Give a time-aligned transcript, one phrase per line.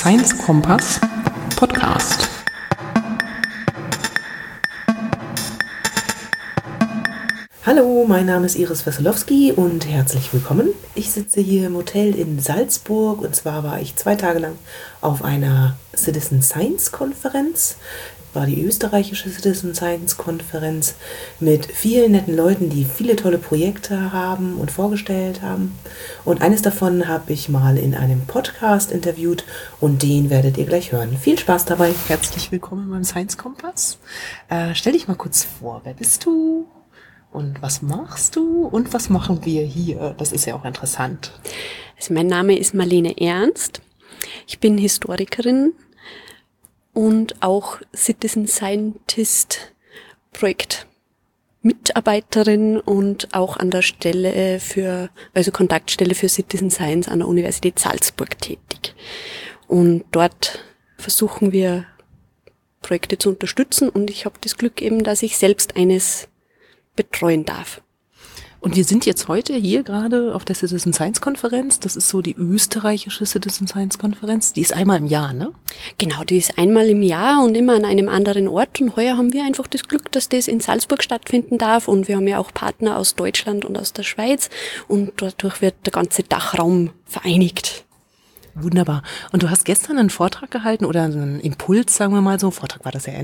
[0.00, 1.00] Science Kompass
[1.56, 2.28] Podcast.
[7.66, 10.68] Hallo, mein Name ist Iris Wesolowski und herzlich willkommen.
[10.94, 14.56] Ich sitze hier im Hotel in Salzburg und zwar war ich zwei Tage lang
[15.00, 17.76] auf einer Citizen Science Konferenz
[18.32, 20.94] war die österreichische Citizen Science Konferenz
[21.40, 25.78] mit vielen netten Leuten, die viele tolle Projekte haben und vorgestellt haben.
[26.24, 29.44] Und eines davon habe ich mal in einem Podcast interviewt
[29.80, 31.16] und den werdet ihr gleich hören.
[31.16, 31.92] Viel Spaß dabei.
[32.08, 33.98] Herzlich willkommen beim Science Kompass.
[34.48, 36.66] Äh, stell dich mal kurz vor, wer bist du?
[37.30, 38.66] Und was machst du?
[38.66, 40.14] Und was machen wir hier?
[40.18, 41.32] Das ist ja auch interessant.
[41.96, 43.82] Also mein Name ist Marlene Ernst.
[44.46, 45.72] Ich bin Historikerin,
[46.98, 49.72] und auch Citizen Scientist
[50.32, 50.88] Projekt
[51.62, 57.78] Mitarbeiterin und auch an der Stelle für, also Kontaktstelle für Citizen Science an der Universität
[57.78, 58.96] Salzburg tätig.
[59.68, 60.64] Und dort
[60.96, 61.86] versuchen wir
[62.82, 66.26] Projekte zu unterstützen und ich habe das Glück eben, dass ich selbst eines
[66.96, 67.80] betreuen darf.
[68.60, 71.78] Und wir sind jetzt heute hier gerade auf der Citizen Science Konferenz.
[71.78, 74.52] Das ist so die österreichische Citizen Science Konferenz.
[74.52, 75.52] Die ist einmal im Jahr, ne?
[75.98, 78.80] Genau, die ist einmal im Jahr und immer an einem anderen Ort.
[78.80, 81.86] Und heuer haben wir einfach das Glück, dass das in Salzburg stattfinden darf.
[81.86, 84.50] Und wir haben ja auch Partner aus Deutschland und aus der Schweiz.
[84.88, 87.84] Und dadurch wird der ganze Dachraum vereinigt.
[88.60, 89.02] Wunderbar.
[89.32, 92.84] Und du hast gestern einen Vortrag gehalten oder einen Impuls, sagen wir mal so, Vortrag
[92.84, 93.22] war das ja eher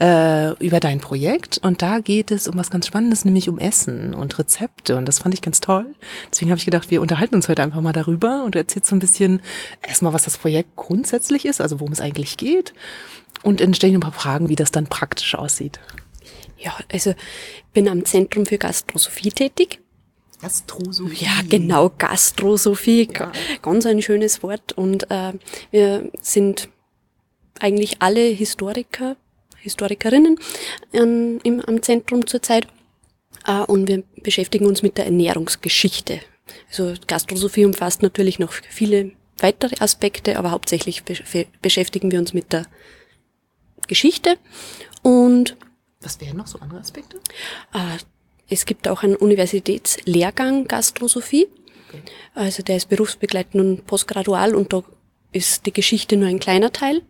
[0.00, 1.58] äh, über dein Projekt.
[1.62, 4.96] Und da geht es um was ganz Spannendes, nämlich um Essen und Rezepte.
[4.96, 5.86] Und das fand ich ganz toll.
[6.30, 8.96] Deswegen habe ich gedacht, wir unterhalten uns heute einfach mal darüber und du erzählst so
[8.96, 9.42] ein bisschen
[9.86, 12.72] erstmal, was das Projekt grundsätzlich ist, also worum es eigentlich geht.
[13.42, 15.80] Und ich ein paar Fragen, wie das dann praktisch aussieht.
[16.58, 17.14] Ja, also
[17.72, 19.80] bin am Zentrum für Gastrosophie tätig
[20.40, 21.24] Gastrosophie.
[21.24, 23.08] Ja, genau, Gastrosophie.
[23.12, 23.32] Ja.
[23.62, 24.72] Ganz ein schönes Wort.
[24.72, 25.32] Und äh,
[25.70, 26.68] wir sind
[27.58, 29.16] eigentlich alle Historiker,
[29.58, 30.38] Historikerinnen
[30.92, 32.66] ähm, im, am Zentrum zurzeit.
[33.46, 36.20] Äh, und wir beschäftigen uns mit der Ernährungsgeschichte.
[36.68, 42.52] Also Gastrosophie umfasst natürlich noch viele weitere Aspekte, aber hauptsächlich be beschäftigen wir uns mit
[42.52, 42.66] der
[43.86, 44.38] Geschichte.
[45.02, 45.56] Und
[46.00, 47.18] was wären noch so andere Aspekte?
[47.74, 47.98] Äh,
[48.50, 51.46] es gibt auch einen Universitätslehrgang Gastrosophie.
[51.88, 52.02] Okay.
[52.34, 54.82] Also der ist berufsbegleitend und postgradual und da
[55.32, 57.02] ist die Geschichte nur ein kleiner Teil.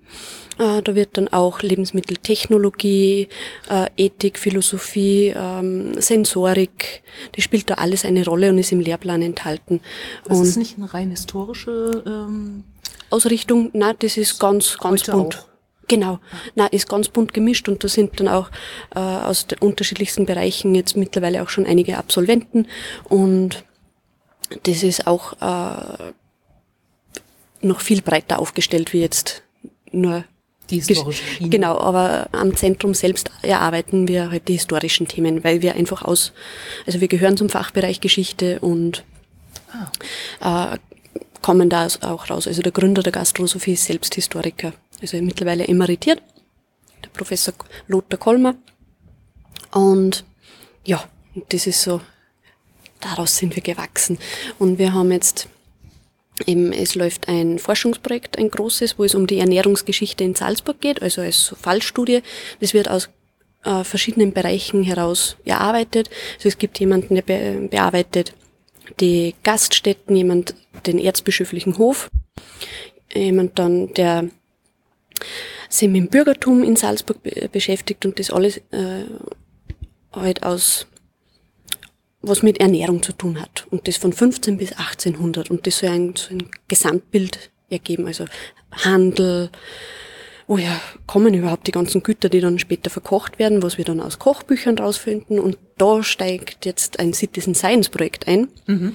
[0.59, 3.29] Äh, da wird dann auch Lebensmitteltechnologie,
[3.71, 7.03] äh, Ethik, Philosophie, ähm, Sensorik,
[7.33, 9.81] das spielt da alles eine Rolle und ist im Lehrplan enthalten.
[10.25, 12.65] Das und ist nicht eine rein historische ähm
[13.11, 15.39] Ausrichtung, na, das ist ganz, ganz bunt.
[15.39, 15.50] Auch.
[15.91, 16.21] Genau.
[16.55, 18.49] Na, ist ganz bunt gemischt und da sind dann auch
[18.95, 22.69] äh, aus den unterschiedlichsten Bereichen jetzt mittlerweile auch schon einige Absolventen
[23.09, 23.65] und
[24.63, 26.13] das ist auch äh,
[27.63, 29.43] noch viel breiter aufgestellt wie jetzt
[29.91, 30.23] nur
[30.71, 31.51] die historische Schiene.
[31.51, 36.33] Genau, aber am Zentrum selbst erarbeiten wir halt die historischen Themen, weil wir einfach aus,
[36.87, 39.03] also wir gehören zum Fachbereich Geschichte und
[40.41, 40.75] ah.
[40.75, 40.79] äh,
[41.43, 42.47] kommen da auch raus.
[42.47, 46.23] Also der Gründer der Gastrosophie ist selbst Historiker also mittlerweile emeritiert,
[47.03, 47.55] der Professor
[47.89, 48.57] Lothar Kolmer.
[49.73, 50.25] Und
[50.85, 51.05] ja,
[51.49, 52.01] das ist so,
[53.01, 54.19] daraus sind wir gewachsen.
[54.59, 55.49] Und wir haben jetzt
[56.47, 61.03] eben, es läuft ein Forschungsprojekt, ein großes, wo es um die Ernährungsgeschichte in Salzburg geht,
[61.03, 62.23] also als Fallstudie.
[62.61, 63.09] Das wird aus
[63.65, 66.11] äh, verschiedenen Bereichen heraus erarbeitet.
[66.37, 68.35] Also es gibt jemanden, der be bearbeitet
[68.99, 70.55] die Gaststätten, jemand
[70.87, 72.11] den erzbischöflichen Hof,
[73.15, 74.29] jemand dann, der
[75.69, 77.19] sind mit dem Bürgertum in Salzburg
[77.53, 79.05] beschäftigt und das alles äh,
[80.13, 80.87] halt aus
[82.23, 83.67] was mit Ernährung zu tun hat.
[83.71, 85.51] Und das von 15 bis 1800.
[85.51, 88.07] Und das soll ein, so ein Gesamtbild ergeben.
[88.07, 88.27] Also
[88.73, 89.51] Handel,
[90.47, 94.19] woher kommen überhaupt die ganzen Güter, die dann später verkocht werden, was wir dann aus
[94.19, 95.39] Kochbüchern rausfinden.
[95.39, 98.95] Und da steigt jetzt ein Citizen Science Projekt ein, mhm.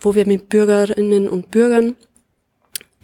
[0.00, 1.94] wo wir mit Bürgerinnen und Bürgern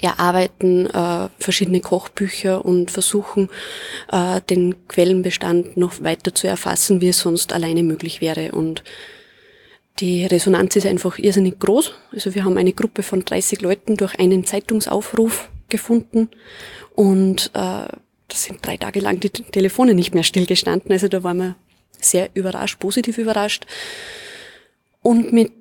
[0.02, 3.49] erarbeiten äh, verschiedene Kochbücher und versuchen,
[4.10, 8.52] äh, den Quellenbestand noch weiter zu erfassen, wie es sonst alleine möglich wäre.
[8.52, 8.82] Und
[10.00, 11.93] die Resonanz ist einfach irrsinnig groß.
[12.12, 16.28] Also wir haben eine Gruppe von 30 Leuten durch einen Zeitungsaufruf gefunden
[16.94, 17.87] und äh,
[18.28, 20.90] das sind drei Tage lang die Telefone nicht mehr stillgestanden.
[20.90, 21.56] Also da waren wir
[22.00, 23.66] sehr überrascht, positiv überrascht.
[25.02, 25.52] Und mit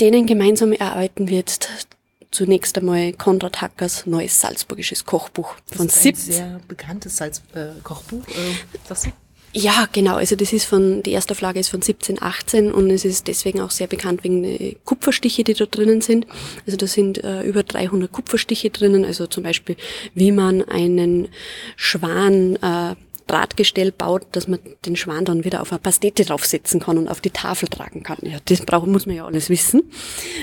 [0.00, 1.88] denen gemeinsam erarbeiten wir jetzt
[2.30, 7.80] zunächst einmal Konrad Hackers neues salzburgisches Kochbuch von das ist ein sehr bekanntes Salz äh,
[7.82, 8.26] Kochbuch.
[8.28, 9.10] Äh?
[9.52, 10.16] Ja, genau.
[10.16, 13.70] Also das ist von, die erste Auflage ist von 1718 und es ist deswegen auch
[13.70, 16.26] sehr bekannt wegen der Kupferstiche, die da drinnen sind.
[16.66, 19.06] Also da sind äh, über 300 Kupferstiche drinnen.
[19.06, 19.76] Also zum Beispiel,
[20.12, 21.28] wie man einen
[21.76, 22.96] Schwan äh,
[23.26, 27.22] Drahtgestell baut, dass man den Schwan dann wieder auf eine Pastete draufsetzen kann und auf
[27.22, 28.18] die Tafel tragen kann.
[28.22, 29.90] Ja, das braucht, muss man ja alles wissen,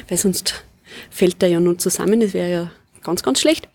[0.10, 0.66] weil sonst
[1.10, 2.19] fällt der ja nur zusammen.
[2.19, 3.68] Das wäre ja ganz, ganz schlecht.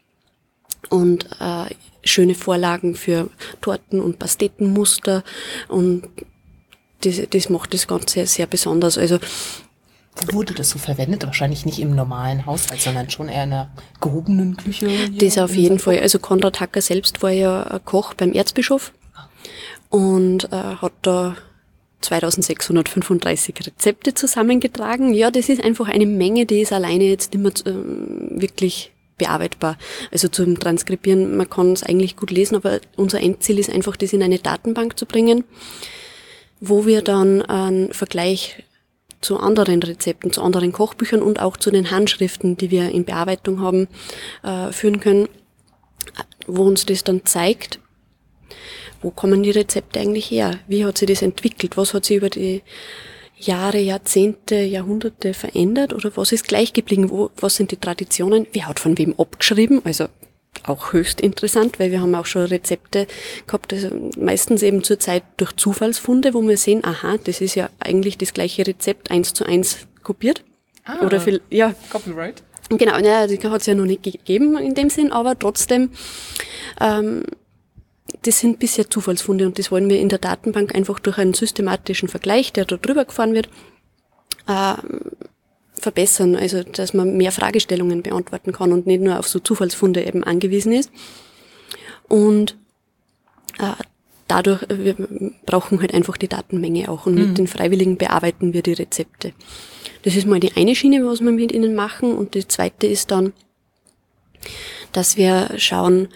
[0.88, 1.66] Und äh,
[2.04, 3.30] schöne Vorlagen für
[3.60, 5.24] Torten und Pastetenmuster
[5.68, 6.08] und
[7.02, 8.98] das, das macht das Ganze sehr besonders.
[8.98, 9.18] Also
[10.32, 11.24] Wurde das so verwendet?
[11.24, 14.88] Wahrscheinlich nicht im normalen Haushalt, sondern schon eher in einer gehobenen Küche?
[15.12, 16.00] Das auf jeden Fall.
[16.00, 18.92] Also Konrad Hacker selbst war ja Koch beim Erzbischof
[19.90, 21.36] und äh, hat da
[22.00, 25.14] 2635 Rezepte zusammengetragen.
[25.14, 27.72] Ja, das ist einfach eine Menge, die ist alleine jetzt immer äh,
[28.40, 29.76] wirklich bearbeitbar.
[30.12, 34.12] Also zum Transkribieren, man kann es eigentlich gut lesen, aber unser Endziel ist einfach, das
[34.12, 35.44] in eine Datenbank zu bringen,
[36.60, 38.64] wo wir dann einen Vergleich
[39.20, 43.60] zu anderen Rezepten, zu anderen Kochbüchern und auch zu den Handschriften, die wir in Bearbeitung
[43.60, 43.88] haben,
[44.44, 45.28] äh, führen können,
[46.46, 47.80] wo uns das dann zeigt,
[49.02, 50.58] wo kommen die Rezepte eigentlich her?
[50.66, 51.76] Wie hat sich das entwickelt?
[51.76, 52.62] Was hat sich über die
[53.36, 57.10] Jahre, Jahrzehnte, Jahrhunderte verändert oder was ist gleich geblieben?
[57.10, 58.46] Wo, was sind die Traditionen?
[58.52, 59.80] Wer hat von wem abgeschrieben?
[59.84, 60.06] Also
[60.64, 63.06] auch höchst interessant, weil wir haben auch schon Rezepte
[63.46, 67.70] gehabt, also meistens eben zur Zeit durch Zufallsfunde, wo wir sehen, aha, das ist ja
[67.78, 70.42] eigentlich das gleiche Rezept eins zu eins kopiert.
[70.84, 71.74] Ah, Oder viel, ja.
[71.90, 72.42] Copyright.
[72.70, 75.90] Genau, naja, die hat es ja noch nicht gegeben in dem Sinn, aber trotzdem
[76.80, 77.22] ähm,
[78.22, 82.08] das sind bisher Zufallsfunde und das wollen wir in der Datenbank einfach durch einen systematischen
[82.08, 83.48] Vergleich, der da drüber gefahren wird,
[84.46, 84.74] äh,
[85.74, 86.34] verbessern.
[86.34, 90.72] Also, dass man mehr Fragestellungen beantworten kann und nicht nur auf so Zufallsfunde eben angewiesen
[90.72, 90.90] ist.
[92.08, 92.56] Und
[93.58, 93.74] äh,
[94.26, 94.96] dadurch, wir
[95.46, 97.28] brauchen halt einfach die Datenmenge auch und mhm.
[97.28, 99.32] mit den Freiwilligen bearbeiten wir die Rezepte.
[100.02, 103.10] Das ist mal die eine Schiene, was wir mit ihnen machen und die zweite ist
[103.10, 103.32] dann,
[104.92, 106.08] dass wir schauen,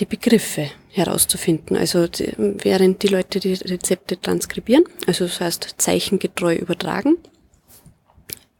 [0.00, 1.76] die Begriffe herauszufinden.
[1.76, 2.06] Also
[2.36, 7.16] während die Leute die Rezepte transkribieren, also das heißt zeichengetreu übertragen,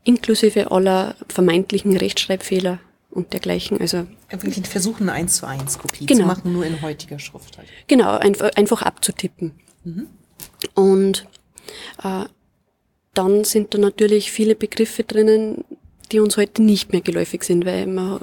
[0.04, 2.80] inklusive aller vermeintlichen Rechtschreibfehler
[3.10, 3.80] und dergleichen.
[3.80, 6.20] Also wirklich versuchen, eine 1 zu 1 Kopie genau.
[6.22, 7.68] zu machen, nur in heutiger Schrift halt.
[7.86, 9.52] Genau, einfach, einfach abzutippen.
[9.84, 10.06] Mhm.
[10.74, 11.26] Und
[12.02, 12.24] äh,
[13.14, 15.64] dann sind da natürlich viele Begriffe drinnen,
[16.12, 18.20] die uns heute nicht mehr geläufig sind, weil man,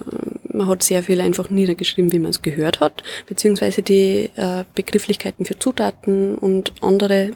[0.55, 5.45] man hat sehr viel einfach niedergeschrieben, wie man es gehört hat, beziehungsweise die äh, Begrifflichkeiten
[5.45, 7.31] für Zutaten und andere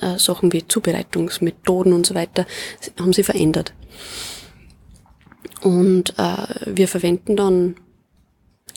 [0.00, 2.46] äh, Sachen wie Zubereitungsmethoden und so weiter
[2.98, 3.74] haben sie verändert.
[5.62, 7.76] Und äh, wir verwenden dann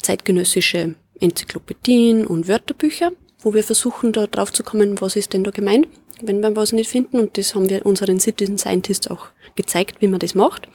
[0.01, 5.51] zeitgenössische Enzyklopädien und Wörterbücher, wo wir versuchen, da drauf zu kommen, was ist denn da
[5.51, 5.87] gemeint,
[6.21, 7.19] wenn wir was nicht finden.
[7.19, 10.69] Und das haben wir unseren Citizen Scientists auch gezeigt, wie man das macht.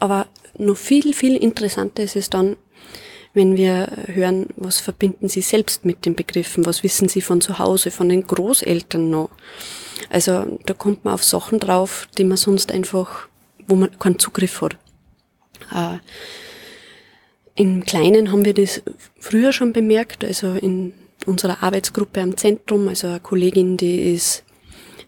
[0.00, 0.26] Aber
[0.58, 2.56] noch viel, viel interessanter ist es dann,
[3.34, 7.58] wenn wir hören, was verbinden Sie selbst mit den Begriffen, was wissen Sie von zu
[7.58, 9.30] Hause, von den Großeltern noch.
[10.08, 13.28] Also da kommt man auf Sachen drauf, die man sonst einfach,
[13.66, 14.76] wo man keinen Zugriff hat.
[15.72, 15.98] Äh,
[17.56, 18.82] Im Kleinen haben wir das
[19.18, 20.94] früher schon bemerkt, also in
[21.26, 24.44] unserer Arbeitsgruppe am Zentrum, also eine Kollegin, die ist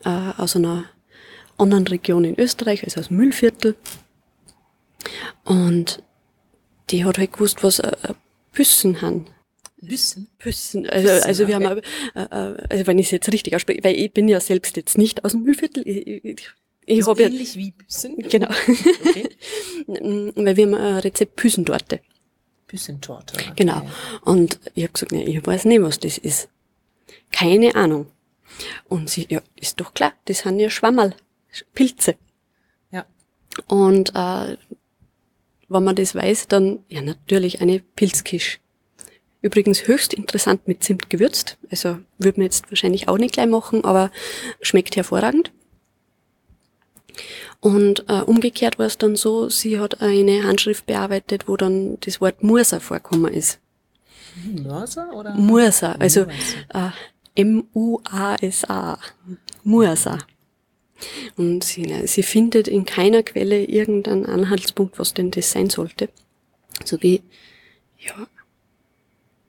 [0.05, 0.85] äh, aus einer
[1.59, 3.77] anderen Region in Österreich, also aus Müllviertel.
[5.45, 6.03] Und
[6.91, 8.15] die hat halt gewusst, was äh,
[8.53, 9.27] Büssen haben.
[9.81, 10.29] Büssen?
[10.39, 10.89] Büssen.
[10.89, 11.65] Also, Büssen, also wir okay.
[11.65, 11.81] haben,
[12.15, 14.99] äh, äh, also wenn ich es jetzt richtig ausspreche, weil ich bin ja selbst jetzt
[14.99, 15.87] nicht aus dem Müllviertel.
[15.87, 16.51] Ich, ich,
[16.87, 18.17] ich habe ja, ähnlich wie Büssen?
[18.19, 18.49] Genau.
[19.07, 19.29] Okay.
[19.87, 22.01] weil wir haben ein Rezept Büsentorte.
[22.67, 23.35] Büsentorte.
[23.35, 23.53] Okay.
[23.57, 23.87] Genau.
[24.23, 26.49] Und ich habe gesagt, nee, ich weiß nicht, was das ist.
[27.31, 28.07] Keine Ahnung.
[28.89, 31.15] Und sie, ja, ist doch klar, das sind ja Schwammerl,
[31.75, 32.17] Pilze.
[32.91, 33.05] Ja.
[33.69, 34.57] Und äh,
[35.69, 38.61] wenn man das weiß, dann ja natürlich eine Pilzkisch.
[39.43, 41.59] Übrigens höchst interessant mit Zimt gewürzt.
[41.71, 44.11] Also würde man jetzt wahrscheinlich auch nicht gleich machen, aber
[44.61, 45.53] schmeckt hervorragend.
[47.61, 52.21] Und äh, umgekehrt war es dann so, sie hat eine Handschrift bearbeitet, wo dann das
[52.21, 53.59] Wort Mursa vorkommen ist.
[54.45, 55.35] Mursa oder?
[55.35, 56.23] Mursa, also
[56.75, 56.91] Äh,
[57.35, 58.99] M-U-A-S-A.
[59.65, 60.19] Mursa.
[61.37, 66.09] Und sie, sie findet in keiner Quelle irgendeinen Anhaltspunkt, was denn das sein sollte.
[66.85, 67.23] So wie,
[67.99, 68.27] ja,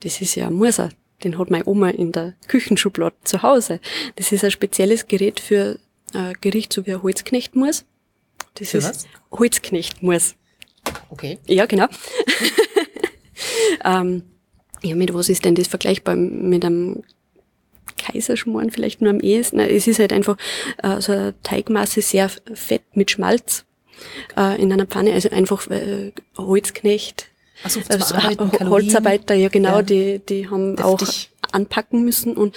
[0.01, 0.89] das ist ja ein Mursa.
[1.23, 3.79] Den hat meine Oma in der Küchenschublade zu Hause.
[4.15, 5.79] Das ist ein spezielles Gerät für
[6.13, 7.85] äh, Gericht, so wie ein Holzknechtmus.
[8.53, 9.07] Das für ist was?
[9.31, 10.35] Holzknechtmus.
[11.09, 11.39] Okay.
[11.47, 11.87] Ja, genau.
[13.83, 14.23] ähm,
[14.83, 16.15] ja, mit was ist denn das vergleichbar?
[16.15, 17.03] Mit einem
[18.07, 19.59] Kaiserschmoren vielleicht nur am ehesten.
[19.59, 20.37] Es ist halt einfach
[20.83, 23.65] äh, so eine Teigmasse sehr fett mit Schmalz
[24.35, 27.27] äh, in einer Pfanne, also einfach äh, Holzknecht.
[27.63, 27.81] Also,
[28.69, 29.81] Holzarbeiter, ja genau, ja.
[29.81, 30.85] die, die haben Deftig.
[30.85, 31.01] auch
[31.51, 32.55] anpacken müssen und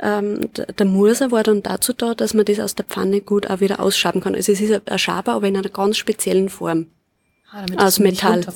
[0.00, 3.60] ähm, der Murser war dann dazu da, dass man das aus der Pfanne gut auch
[3.60, 4.34] wieder ausschaben kann.
[4.34, 6.86] Also es ist ein Schaber, aber in einer ganz speziellen Form.
[7.52, 8.46] Ah, aus Metall.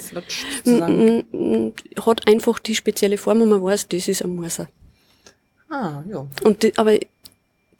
[2.00, 4.68] Hat einfach die spezielle Form und man weiß, das ist ein Murser.
[5.68, 6.26] Ah, ja.
[6.44, 6.98] Und die, aber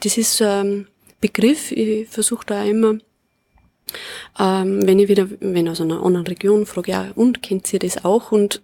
[0.03, 0.89] das ist ein
[1.21, 2.99] Begriff, ich versuche da immer,
[4.39, 8.05] ähm, wenn ich wieder, wenn aus einer anderen Region frage, ja, und kennt ihr das
[8.05, 8.33] auch?
[8.33, 8.63] Und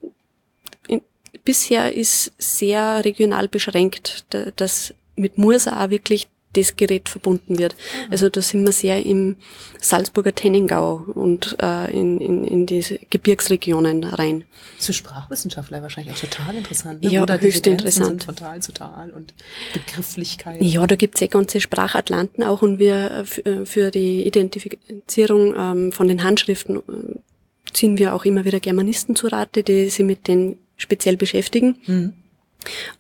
[0.89, 1.03] in,
[1.45, 4.27] bisher ist sehr regional beschränkt,
[4.57, 7.75] dass mit Mursa auch wirklich das Gerät verbunden wird.
[7.75, 8.13] Mhm.
[8.13, 9.37] Also da sind wir sehr im
[9.81, 14.45] Salzburger Tenningau und äh, in, in, in diese Gebirgsregionen rein.
[14.79, 17.03] Für Sprachwissenschaftler wahrscheinlich auch total interessant.
[17.03, 17.11] Ne?
[17.11, 18.23] Ja, Oder höchst interessant.
[18.23, 19.35] Sind total, total und
[19.73, 20.63] Begrifflichkeit.
[20.63, 25.93] Ja, da gibt's ja ganze Sprachatlanten auch und wir äh, äh, für die Identifizierung ähm,
[25.93, 30.29] von den Handschriften äh, ziehen wir auch immer wieder Germanisten zu Rate, die sich mit
[30.29, 31.77] denen speziell beschäftigen.
[31.87, 32.13] Mhm.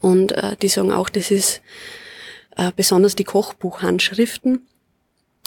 [0.00, 1.62] Und äh, die sagen auch, das ist
[2.76, 4.66] besonders die Kochbuchhandschriften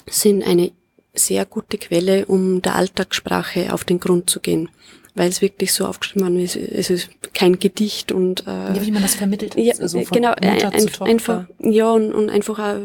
[0.08, 0.72] sind eine
[1.14, 4.70] sehr gute Quelle, um der Alltagssprache auf den Grund zu gehen.
[5.18, 9.02] Weil es wirklich so aufgeschrieben ist, es ist kein Gedicht und äh, ja, wie man
[9.02, 10.62] das vermittelt, ja, also genau, ein,
[11.00, 12.80] einfach ja und, und einfach auch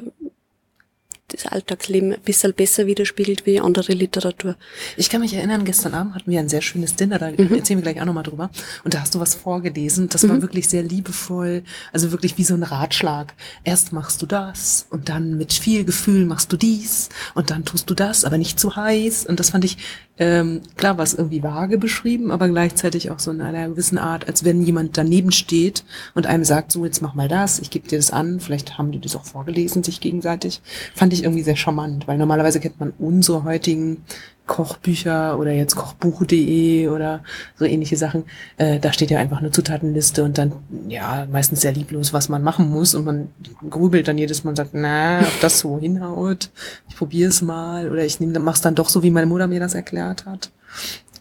[1.33, 4.57] das Alltagsleben ein bisschen besser widerspiegelt wie andere Literatur.
[4.97, 7.55] Ich kann mich erinnern, gestern Abend hatten wir ein sehr schönes Dinner, da mhm.
[7.55, 8.51] erzählen wir gleich auch nochmal drüber.
[8.85, 10.29] Und da hast du was vorgelesen, das mhm.
[10.31, 13.35] war wirklich sehr liebevoll, also wirklich wie so ein Ratschlag.
[13.65, 17.89] Erst machst du das und dann mit viel Gefühl machst du dies und dann tust
[17.91, 19.27] du das, aber nicht zu heiß.
[19.27, 19.79] Und das fand ich,
[20.21, 24.27] ähm, klar war es irgendwie vage beschrieben, aber gleichzeitig auch so in einer gewissen Art,
[24.27, 25.85] als wenn jemand daneben steht
[26.15, 28.93] und einem sagt, so jetzt mach mal das, ich gebe dir das an, vielleicht haben
[28.93, 30.61] die das auch vorgelesen, sich gegenseitig.
[30.95, 34.05] Fand ich ich irgendwie sehr charmant, weil normalerweise kennt man unsere heutigen
[34.51, 37.23] Kochbücher oder jetzt kochbuch.de oder
[37.55, 38.25] so ähnliche Sachen.
[38.57, 40.53] Äh, da steht ja einfach eine Zutatenliste und dann,
[40.89, 43.29] ja, meistens sehr lieblos, was man machen muss und man
[43.71, 46.51] grübelt dann jedes Mal und sagt, na, ob das so hinhaut,
[46.89, 49.61] ich probiere es mal oder ich nehme, mach's dann doch so, wie meine Mutter mir
[49.61, 50.51] das erklärt hat.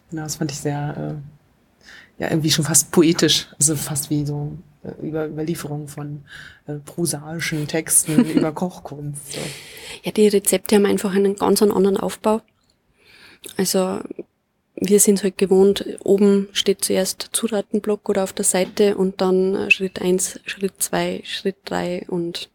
[0.10, 1.20] Genau, das fand ich sehr,
[2.18, 6.24] äh, ja, irgendwie schon fast poetisch, also fast wie so äh, über Überlieferung von
[6.66, 9.34] äh, prosaischen Texten über Kochkunst.
[9.34, 9.40] So.
[10.02, 12.42] Ja, die Rezepte haben einfach einen ganz anderen Aufbau.
[13.58, 14.00] Also
[14.76, 19.72] wir sind halt gewohnt, oben steht zuerst Zutatenblock oder auf der Seite und dann äh,
[19.72, 22.50] Schritt eins, Schritt zwei, Schritt drei und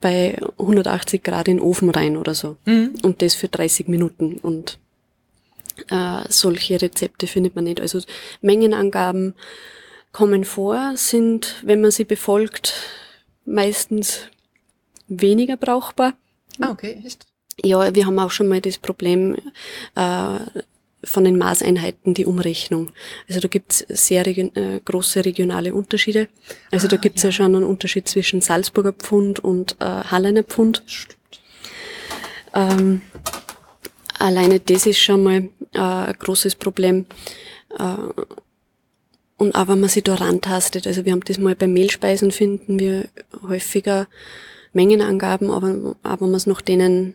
[0.00, 2.56] bei 180 Grad in den Ofen rein oder so.
[2.64, 2.94] Mhm.
[3.02, 4.38] Und das für 30 Minuten.
[4.38, 4.78] Und
[5.90, 7.80] äh, solche Rezepte findet man nicht.
[7.80, 8.00] Also
[8.40, 9.34] Mengenangaben,
[10.12, 12.74] kommen vor, sind, wenn man sie befolgt,
[13.44, 14.28] meistens
[15.08, 16.14] weniger brauchbar.
[16.60, 17.26] Ah, okay, echt?
[17.62, 19.36] Ja, wir haben auch schon mal das Problem
[19.94, 20.38] äh,
[21.04, 22.90] von den Maßeinheiten, die Umrechnung.
[23.28, 26.28] Also da gibt's sehr region, äh, große regionale Unterschiede.
[26.70, 27.28] Also ah, da gibt's ja.
[27.28, 27.32] ja.
[27.32, 30.82] schon einen Unterschied zwischen Salzburger Pfund und äh, Hallener Pfund.
[30.86, 31.18] Stimmt.
[32.54, 33.02] Ähm,
[34.18, 37.06] alleine das ist schon mal äh, ein großes Problem.
[37.78, 37.96] Äh,
[39.38, 42.78] und auch wenn man sich da rantastet, also wir haben das mal bei Mehlspeisen finden
[42.78, 43.08] wir
[43.42, 44.06] häufiger
[44.72, 47.14] Mengenangaben, aber, aber wenn wir es nach denen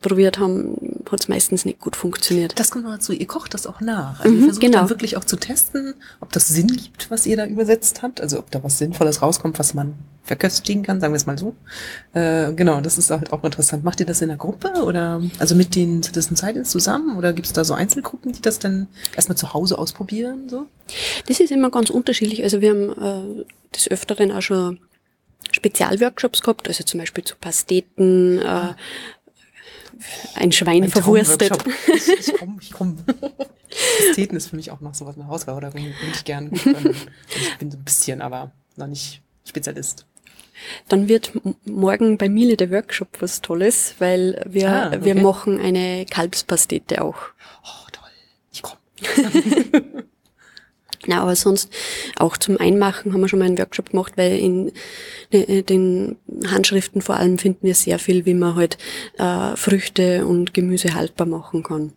[0.00, 2.58] probiert haben, hat es meistens nicht gut funktioniert.
[2.58, 4.20] Das kommt noch dazu, ihr kocht das auch nach.
[4.20, 4.78] Also mhm, ihr versucht genau.
[4.78, 8.38] dann wirklich auch zu testen, ob das Sinn gibt, was ihr da übersetzt habt, also
[8.38, 11.54] ob da was Sinnvolles rauskommt, was man verköstigen kann, sagen wir es mal so.
[12.14, 13.84] Äh, genau, das ist halt auch interessant.
[13.84, 17.48] Macht ihr das in der Gruppe oder also mit den Citizen Science zusammen oder gibt
[17.48, 20.48] es da so Einzelgruppen, die das dann erstmal zu Hause ausprobieren?
[20.48, 20.66] So?
[21.26, 22.42] Das ist immer ganz unterschiedlich.
[22.42, 24.78] Also wir haben äh, des Öfteren auch schon
[25.60, 28.74] Spezialworkshops gehabt, also zum Beispiel zu Pasteten, äh,
[30.34, 31.52] ein Schwein ein verwurstet.
[31.86, 32.96] Ich, komme, ich komme.
[34.08, 36.50] Ästheten ist für mich auch noch sowas eine Hausgabe, da bin ich gern.
[36.54, 40.06] Ich bin so ein bisschen, aber noch nicht Spezialist.
[40.88, 41.32] Dann wird
[41.66, 45.04] morgen bei Miele der Workshop was Tolles, weil wir, ah, okay.
[45.04, 47.16] wir machen eine Kalbspastete auch.
[47.62, 48.08] Oh, toll.
[48.52, 48.78] Ich komme.
[51.06, 51.72] Na, aber sonst
[52.16, 54.72] auch zum Einmachen haben wir schon mal einen Workshop gemacht, weil in
[55.30, 56.16] äh, den
[56.46, 58.76] Handschriften vor allem finden wir sehr viel, wie man halt
[59.18, 61.92] äh, Früchte und Gemüse haltbar machen kann.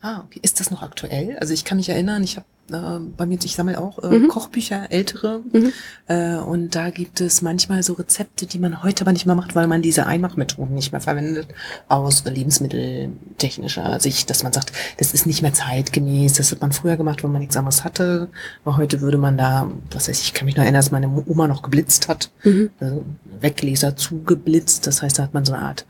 [0.00, 0.40] Ah, okay.
[0.42, 1.36] Ist das noch aktuell?
[1.38, 4.28] Also ich kann mich erinnern, ich habe äh, bei mir, ich sammle auch äh, mhm.
[4.28, 5.40] Kochbücher, ältere.
[5.52, 5.72] Mhm.
[6.06, 9.54] Äh, und da gibt es manchmal so Rezepte, die man heute aber nicht mehr macht,
[9.54, 11.48] weil man diese Einmachmethoden nicht mehr verwendet,
[11.88, 16.96] aus lebensmitteltechnischer Sicht, dass man sagt, das ist nicht mehr zeitgemäß, das hat man früher
[16.96, 18.28] gemacht, wenn man nichts anderes hatte.
[18.64, 21.08] Aber heute würde man da, was weiß ich, ich kann mich nur erinnern, dass meine
[21.26, 22.70] Oma noch geblitzt hat, mhm.
[22.80, 23.04] also
[23.40, 24.86] Wegleser zugeblitzt.
[24.86, 25.86] Das heißt, da hat man so eine Art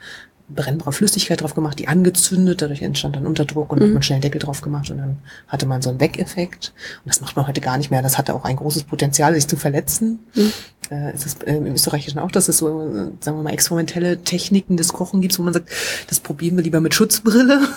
[0.48, 3.84] brennbare Flüssigkeit drauf gemacht, die angezündet, dadurch entstand dann Unterdruck und mhm.
[3.84, 6.72] hat man schnell einen Deckel drauf gemacht und dann hatte man so einen Weg-Effekt.
[7.04, 8.02] Und das macht man heute gar nicht mehr.
[8.02, 10.20] Das hatte auch ein großes Potenzial, sich zu verletzen.
[10.34, 10.52] Mhm.
[10.90, 14.22] Äh, ist es äh, im Österreichischen auch, dass es so, äh, sagen wir mal, experimentelle
[14.22, 15.70] Techniken des Kochen gibt, wo man sagt,
[16.08, 17.60] das probieren wir lieber mit Schutzbrille.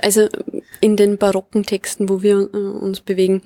[0.00, 0.28] Also
[0.80, 3.42] in den barocken Texten, wo wir äh, uns bewegen,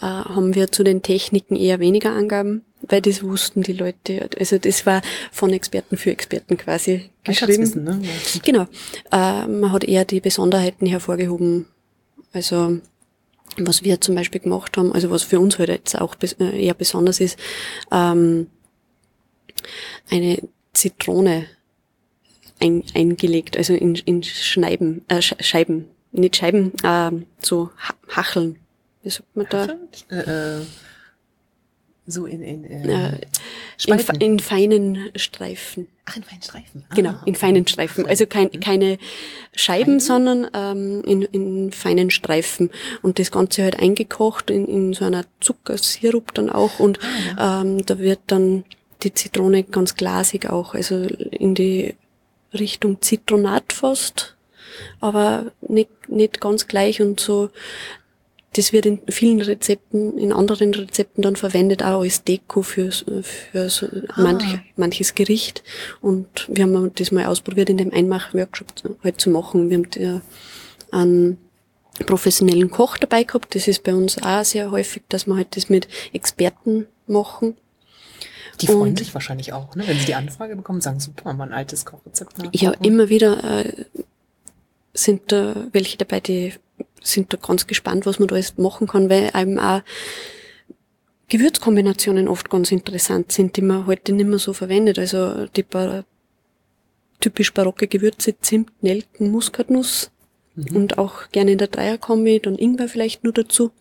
[0.00, 4.28] äh, haben wir zu den Techniken eher weniger Angaben weil das wussten die Leute.
[4.38, 5.02] Also das war
[5.32, 7.84] von Experten für Experten quasi geschrieben.
[7.84, 8.00] Ne?
[8.02, 8.40] Ja.
[8.42, 8.62] Genau.
[9.12, 11.66] Äh, man hat eher die Besonderheiten hervorgehoben.
[12.32, 12.80] Also
[13.58, 16.64] was wir zum Beispiel gemacht haben, also was für uns heute halt jetzt auch äh,
[16.64, 17.38] eher besonders ist,
[17.90, 18.48] ähm,
[20.10, 21.46] eine Zitrone
[22.60, 27.70] ein, eingelegt, also in, in Scheiben, äh, Scheiben, nicht Scheiben, äh, so
[28.08, 28.58] Hacheln.
[29.02, 29.68] Wie sagt man da?
[30.10, 30.66] Äh, äh
[32.06, 33.18] so in, in, äh,
[33.86, 35.88] in, in, feinen Streifen.
[36.04, 36.84] Ach, in feinen Streifen.
[36.88, 38.06] Ah, genau, in feinen Streifen.
[38.06, 38.98] Also kein, keine
[39.54, 40.00] Scheiben, Feine?
[40.00, 42.70] sondern ähm, in, in feinen Streifen.
[43.02, 46.78] Und das Ganze halt eingekocht in, in so einer Zuckersirup dann auch.
[46.78, 47.60] Und ah, ja.
[47.62, 48.64] ähm, da wird dann
[49.02, 51.94] die Zitrone ganz glasig auch, also in die
[52.54, 54.36] Richtung Zitronat fast,
[55.00, 57.50] aber nicht, nicht ganz gleich und so
[58.56, 63.68] das wird in vielen Rezepten, in anderen Rezepten dann verwendet, auch als Deko für, für
[63.68, 64.22] so ah.
[64.22, 64.44] manch,
[64.76, 65.62] manches Gericht.
[66.00, 68.66] Und wir haben das mal ausprobiert, in dem Einmach-Workshop
[69.04, 69.68] halt zu machen.
[69.68, 70.20] Wir haben ja
[70.90, 71.38] einen
[72.06, 73.54] professionellen Koch dabei gehabt.
[73.54, 77.56] Das ist bei uns auch sehr häufig, dass wir halt das mit Experten machen.
[78.62, 79.86] Die freuen und, sich wahrscheinlich auch, ne?
[79.86, 82.48] wenn sie die Anfrage bekommen, sagen, super, mal ein altes Kochrezept nach.
[82.54, 83.84] Ja, immer wieder äh,
[84.94, 86.54] sind da welche dabei, die
[87.02, 89.82] sind da ganz gespannt, was man da jetzt machen kann, weil eben auch
[91.28, 94.98] Gewürzkombinationen oft ganz interessant sind, die man heute nicht mehr so verwendet.
[94.98, 96.04] Also die bar
[97.20, 100.10] typisch barocke Gewürze, Zimt, Nelken, Muskatnuss
[100.54, 100.76] mhm.
[100.76, 103.72] und auch gerne in der Dreierkombi, dann Ingwer vielleicht nur dazu.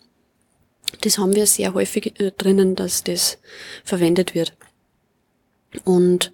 [1.02, 3.38] Das haben wir sehr häufig äh, drinnen, dass das
[3.84, 4.56] verwendet wird.
[5.84, 6.34] Und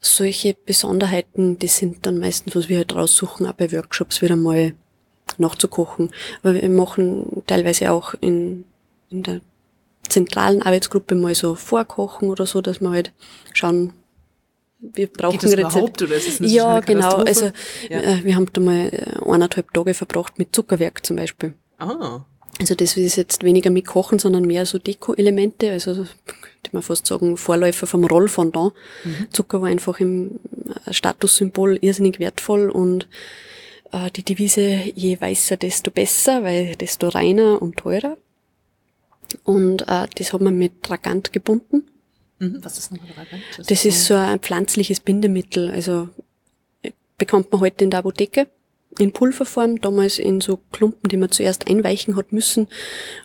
[0.00, 4.74] solche Besonderheiten, die sind dann meistens, was wir halt raussuchen, auch bei Workshops wieder mal
[5.40, 6.10] nachzukochen.
[6.42, 8.64] Aber wir machen teilweise auch in,
[9.10, 9.40] in der
[10.08, 13.12] zentralen Arbeitsgruppe mal so vorkochen oder so, dass wir halt
[13.52, 13.92] schauen,
[14.80, 17.16] wir brauchen Geht das überhaupt oder ist es eine Ja, genau.
[17.16, 17.50] Also
[17.88, 18.00] ja.
[18.00, 21.54] Äh, wir haben da mal äh, eineinhalb Tage verbracht mit Zuckerwerk zum Beispiel.
[21.78, 22.20] Ah.
[22.60, 27.06] Also das ist jetzt weniger mit Kochen, sondern mehr so Deko-Elemente, also könnte man fast
[27.06, 28.72] sagen Vorläufer vom Rollfondant.
[29.04, 29.26] Mhm.
[29.30, 30.40] Zucker war einfach im
[30.86, 33.08] äh, Statussymbol irrsinnig wertvoll und
[33.92, 38.16] äh, die Devise, je weißer, desto besser, weil desto reiner und teurer.
[39.44, 41.84] Und äh, das hat man mit Dragant gebunden.
[42.38, 43.42] Mhm, was ist nochmal Dragant?
[43.56, 45.70] Das, das ist so ein pflanzliches Bindemittel.
[45.70, 46.08] Also
[46.82, 48.48] äh, bekommt man heute in der Apotheke
[48.98, 52.68] in Pulverform, damals in so Klumpen, die man zuerst einweichen hat müssen.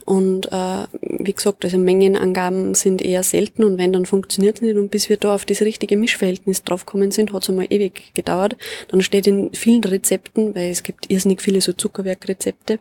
[0.05, 4.75] Und äh, wie gesagt, also Mengenangaben sind eher selten und wenn, dann funktioniert es nicht.
[4.75, 8.55] Und bis wir da auf das richtige Mischverhältnis draufgekommen sind, hat es einmal ewig gedauert.
[8.89, 12.79] Dann steht in vielen Rezepten, weil es gibt irrsinnig viele so Zuckerwerkrezepte,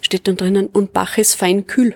[0.00, 1.94] steht dann drinnen, und Baches fein kühl.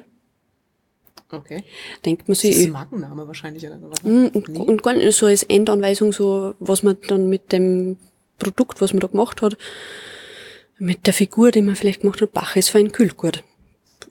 [1.32, 1.62] Okay.
[2.04, 2.50] Denkt man sich.
[2.50, 4.02] Das ist ein Markenname wahrscheinlich oder sowas.
[4.02, 4.30] Ne?
[4.34, 7.98] Und, und gar nicht so als Endanweisung, so was man dann mit dem
[8.40, 9.56] Produkt, was man da gemacht hat,
[10.78, 13.44] mit der Figur, die man vielleicht gemacht hat, Bach ist fein Kühlgurt.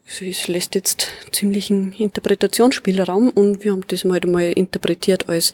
[0.05, 5.53] Also es lässt jetzt ziemlichen Interpretationsspielraum und wir haben das mal einmal interpretiert als,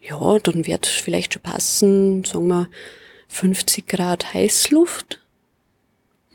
[0.00, 2.68] ja, dann wird vielleicht schon passen, sagen wir
[3.28, 5.20] 50 Grad Heißluft.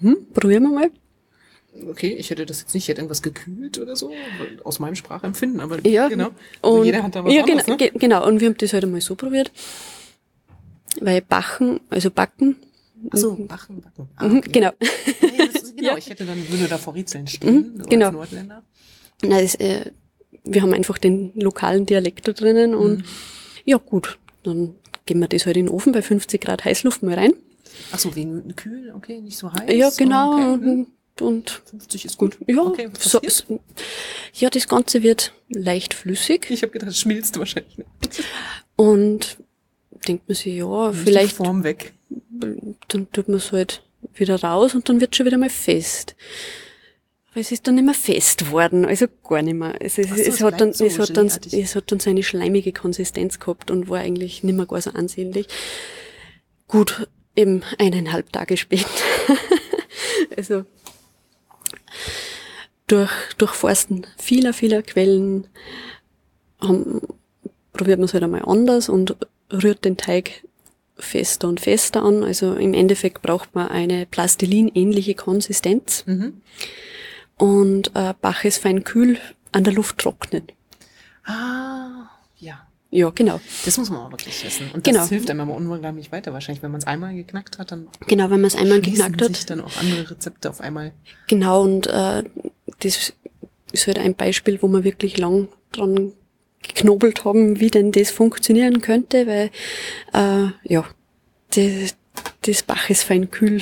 [0.02, 0.92] Hm, probieren wir mal.
[1.90, 4.12] Okay, ich hätte das jetzt nicht, ich hätte irgendwas gekühlt oder so,
[4.64, 6.30] aus meinem Sprachempfinden, aber ja, genau.
[6.62, 7.92] Also und, jeder hat da was ja, anderes, genau, ne?
[7.94, 9.52] genau, und wir haben das halt einmal so probiert.
[11.02, 12.58] Weil Bachen, also Backen.
[13.12, 14.10] Achso, Bachen, Backen.
[14.16, 14.50] Ah, okay.
[14.52, 14.72] Genau.
[15.38, 15.98] Ja, ist, genau, ja.
[15.98, 18.12] ich hätte dann, würde da vor Riezeln stehen, mhm, genau.
[18.12, 18.64] Nordländer.
[19.24, 19.92] Na, das, äh,
[20.44, 23.04] wir haben einfach den lokalen Dialekt da drinnen und mhm.
[23.66, 27.16] ja gut, dann geben wir das halt in den Ofen bei 50 Grad Heißluft mal
[27.16, 27.34] rein.
[27.92, 29.72] Achso, wegen kühl, okay, nicht so heiß.
[29.74, 30.54] Ja, genau.
[30.56, 30.70] Okay.
[30.70, 30.88] Und,
[31.22, 32.38] und 50 ist gut.
[32.48, 33.60] Ja, okay, so, so,
[34.34, 36.50] ja, das Ganze wird leicht flüssig.
[36.50, 37.90] Ich habe gedacht, es schmilzt wahrscheinlich nicht.
[38.76, 39.38] Und
[40.08, 41.36] denkt man sich, ja, vielleicht.
[41.36, 41.94] Form weg.
[42.10, 43.84] Dann tut man es halt
[44.14, 46.16] wieder raus und dann wird schon wieder mal fest.
[47.32, 49.76] Aber es ist dann nicht mehr fest geworden, also gar nicht mehr.
[49.80, 52.24] Es, es, so, es, hat, dann, so es, hat, dann, es hat dann so eine
[52.24, 55.48] schleimige Konsistenz gehabt und war eigentlich nicht mehr gar so ansehnlich.
[56.68, 58.90] Gut, eben eineinhalb Tage später.
[60.38, 60.66] also
[62.88, 65.48] durch, durch Forsten vieler, vieler Quellen
[66.60, 67.02] haben,
[67.74, 69.16] probiert man es halt einmal anders und
[69.52, 70.46] rührt den Teig
[70.98, 72.24] fester und fester an.
[72.24, 76.04] Also im Endeffekt braucht man eine Plastilin-ähnliche Konsistenz.
[76.06, 76.42] Mhm.
[77.38, 79.18] Und äh, Bach ist fein kühl
[79.52, 80.44] an der Luft trocknen.
[81.26, 82.66] Ah, ja.
[82.92, 83.40] Ja, genau.
[83.66, 84.72] Das muss man auch wirklich wissen.
[84.74, 85.06] Und das Genau.
[85.06, 86.34] hilft einem immer unheimlich weiter.
[86.34, 89.36] Wahrscheinlich, wenn man es einmal geknackt hat, dann Genau, wenn man es einmal geknackt hat.
[89.36, 90.92] sich dann auch andere Rezepte auf einmal.
[91.28, 92.24] Genau, und äh,
[92.80, 93.14] das
[93.72, 96.14] ist halt ein Beispiel, wo wir wirklich lang dran
[96.62, 99.50] geknobelt haben, wie denn das funktionieren könnte, weil
[100.14, 100.86] äh, ja,
[101.56, 101.96] das,
[102.42, 103.62] das Bach ist fein kühl.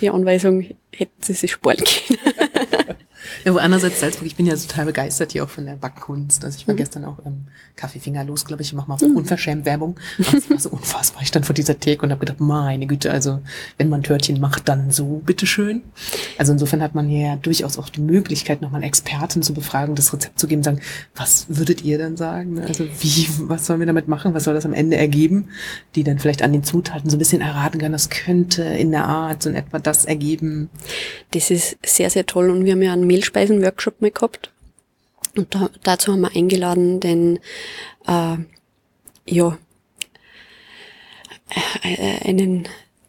[0.00, 2.20] Die Anweisung hätten sie sich sparen können.
[3.44, 6.44] Ja, aber andererseits Salzburg, ich bin ja total begeistert hier auch von der Backkunst.
[6.44, 6.68] Also ich Mhm.
[6.72, 9.96] war gestern auch im Kaffeefinger los, glaube ich, ich mache mal unverschämt Werbung.
[10.28, 11.22] Aber es war so unfassbar.
[11.22, 13.40] Ich stand vor dieser Theke und habe gedacht, meine Güte, also
[13.78, 15.82] wenn man Törtchen macht, dann so, bitteschön.
[16.38, 20.12] Also insofern hat man hier ja durchaus auch die Möglichkeit, nochmal Experten zu befragen, das
[20.12, 20.80] Rezept zu geben, sagen,
[21.14, 22.60] was würdet ihr dann sagen?
[22.60, 24.34] Also wie, was sollen wir damit machen?
[24.34, 25.48] Was soll das am Ende ergeben?
[25.94, 29.04] Die dann vielleicht an den Zutaten so ein bisschen erraten können, das könnte in der
[29.06, 30.70] Art so in etwa das ergeben.
[31.32, 32.50] Das ist sehr, sehr toll.
[32.50, 34.52] Und wir haben ja einen Mehlspeisen-Workshop mal gehabt.
[35.36, 37.38] Und da, dazu haben wir eingeladen den,
[38.06, 38.36] äh,
[39.26, 39.58] ja,
[41.82, 42.68] äh, einen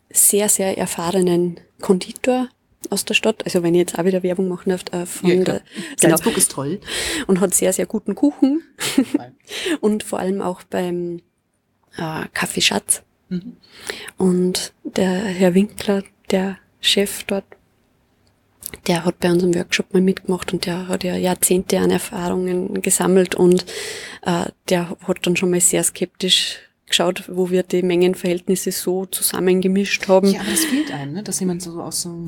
[0.09, 2.49] sehr, sehr erfahrenen Konditor
[2.89, 3.43] aus der Stadt.
[3.45, 5.61] Also wenn ich jetzt auch wieder Werbung machen darf, äh, von Ja, der, klar.
[5.99, 6.79] genau, Salzburg ist toll.
[7.27, 8.63] und hat sehr, sehr guten Kuchen.
[9.81, 11.21] und vor allem auch beim
[11.97, 13.03] äh, Kaffeeschatz.
[13.29, 13.57] Mhm.
[14.17, 17.45] Und der Herr Winkler, der Chef dort,
[18.87, 23.35] der hat bei unserem Workshop mal mitgemacht und der hat ja Jahrzehnte an Erfahrungen gesammelt
[23.35, 23.65] und
[24.23, 30.07] äh, der hat dann schon mal sehr skeptisch geschaut, wo wir die Mengenverhältnisse so zusammengemischt
[30.07, 30.27] haben.
[30.27, 31.23] Ja, aber das fehlt einem, ne?
[31.23, 32.25] dass jemand so aus so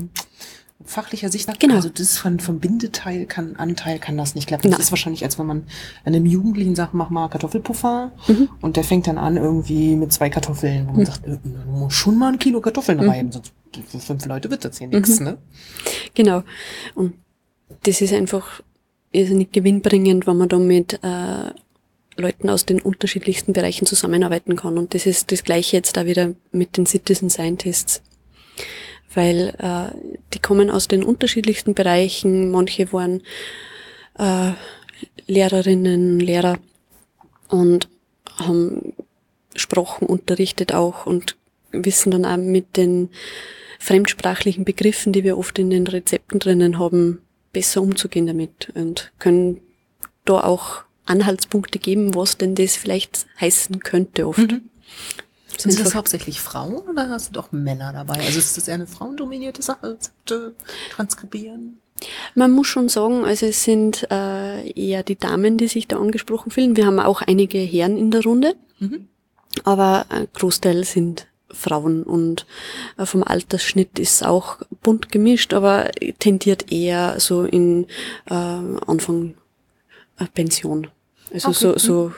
[0.84, 1.74] fachlicher Sicht sagt, Genau.
[1.76, 4.64] also das von, vom Bindeteil kann, Anteil kann das nicht klappen.
[4.70, 4.80] Das Nein.
[4.82, 5.64] ist wahrscheinlich, als wenn man
[6.04, 8.48] einem Jugendlichen sagt, mach mal Kartoffelpuffer Mhm.
[8.60, 11.96] und der fängt dann an irgendwie mit zwei Kartoffeln, wo man sagt, äh, du musst
[11.96, 13.08] schon mal ein Kilo Kartoffeln Mhm.
[13.08, 13.52] reiben, sonst
[13.88, 15.38] für fünf Leute wird das hier nichts, ne?
[16.14, 16.42] Genau.
[16.94, 17.14] Und
[17.82, 18.62] das ist einfach
[19.12, 21.50] irrsinnig gewinnbringend, wenn man da mit äh,
[22.16, 24.78] Leuten aus den unterschiedlichsten Bereichen zusammenarbeiten kann.
[24.78, 28.02] Und das ist das Gleiche jetzt da wieder mit den Citizen Scientists.
[29.14, 29.96] Weil äh,
[30.34, 32.50] die kommen aus den unterschiedlichsten Bereichen.
[32.50, 33.22] Manche waren
[34.18, 34.52] äh,
[35.26, 36.58] Lehrerinnen, Lehrer
[37.48, 37.88] und
[38.38, 38.94] haben
[39.54, 41.36] Sprachen unterrichtet auch und
[41.72, 43.10] wissen dann auch mit den
[43.78, 47.20] fremdsprachlichen Begriffen, die wir oft in den Rezepten drinnen haben,
[47.52, 49.60] besser umzugehen damit und können
[50.24, 54.38] da auch Anhaltspunkte geben, was denn das vielleicht heißen könnte oft.
[54.38, 54.62] Sind
[55.64, 58.14] das einfach- hauptsächlich Frauen oder sind auch Männer dabei?
[58.14, 60.54] Also ist das eher eine frauendominierte Sache, Rezepte
[60.90, 61.78] transkribieren?
[62.34, 66.50] Man muss schon sagen, also es sind äh, eher die Damen, die sich da angesprochen
[66.50, 66.76] fühlen.
[66.76, 68.54] Wir haben auch einige Herren in der Runde,
[69.64, 72.46] aber ein Großteil sind Frauen und
[72.98, 77.84] äh, vom Altersschnitt ist auch bunt gemischt, aber tendiert eher so in
[78.28, 79.34] äh, Anfang
[80.18, 80.88] äh, Pension.
[81.32, 81.58] Also Okay.
[81.58, 82.12] so, so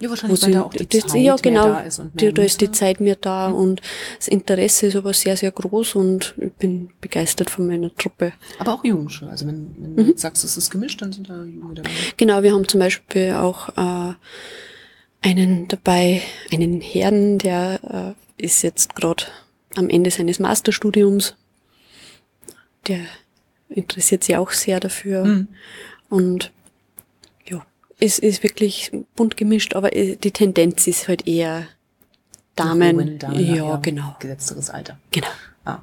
[0.00, 1.98] Ja, wo wahrscheinlich, weil sie, da auch die Zeit ja genau, mehr da ist.
[2.00, 2.72] Und die, mehr da ist die.
[2.72, 3.80] Zeit mehr da und
[4.18, 8.32] das Interesse ist aber sehr, sehr groß und ich bin begeistert von meiner Truppe.
[8.58, 9.28] Aber auch Jugendliche.
[9.28, 10.12] Also wenn, wenn Mhm.
[10.12, 11.90] du sagst, es ist gemischt, dann sind da Junge dabei.
[12.16, 14.14] Genau, wir haben zum Beispiel auch äh,
[15.20, 19.24] einen dabei, einen Herrn, der äh, ist jetzt gerade
[19.76, 21.34] am Ende seines Masterstudiums.
[22.86, 23.00] Der
[23.68, 25.24] interessiert sich auch sehr dafür.
[25.24, 25.48] Mhm.
[26.08, 26.52] Und
[27.46, 27.64] ja,
[27.98, 31.66] es ist wirklich bunt gemischt, aber äh, die Tendenz ist halt eher
[32.56, 33.18] Damen.
[33.18, 34.16] Damen, ja, genau.
[34.18, 34.98] Gesetzteres Alter.
[35.10, 35.28] Genau.
[35.68, 35.82] Ah,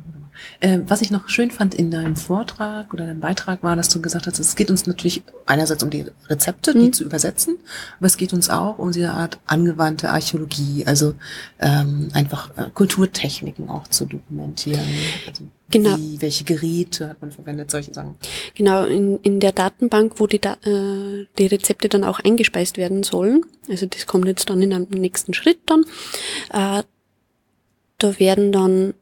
[0.60, 4.02] ähm, was ich noch schön fand in deinem Vortrag oder deinem Beitrag war, dass du
[4.02, 6.94] gesagt hast, es geht uns natürlich einerseits um die Rezepte, die Mhm.
[6.94, 7.58] zu übersetzen,
[7.98, 11.14] aber es geht uns auch um diese Art angewandte Archäologie, also
[11.60, 14.82] ähm, einfach äh, Kulturtechniken auch zu dokumentieren.
[15.28, 15.98] Also Genau.
[15.98, 18.16] Wie, welche Geräte hat man verwendet, solche Sachen.
[18.54, 23.02] Genau, in, in der Datenbank, wo die, da äh, die Rezepte dann auch eingespeist werden
[23.04, 25.84] sollen, also das kommt jetzt dann in einem nächsten Schritt dann,
[26.52, 26.84] äh,
[27.98, 28.94] da werden dann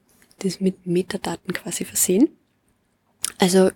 [0.44, 2.30] das mit Metadaten quasi versehen.
[3.40, 3.72] Also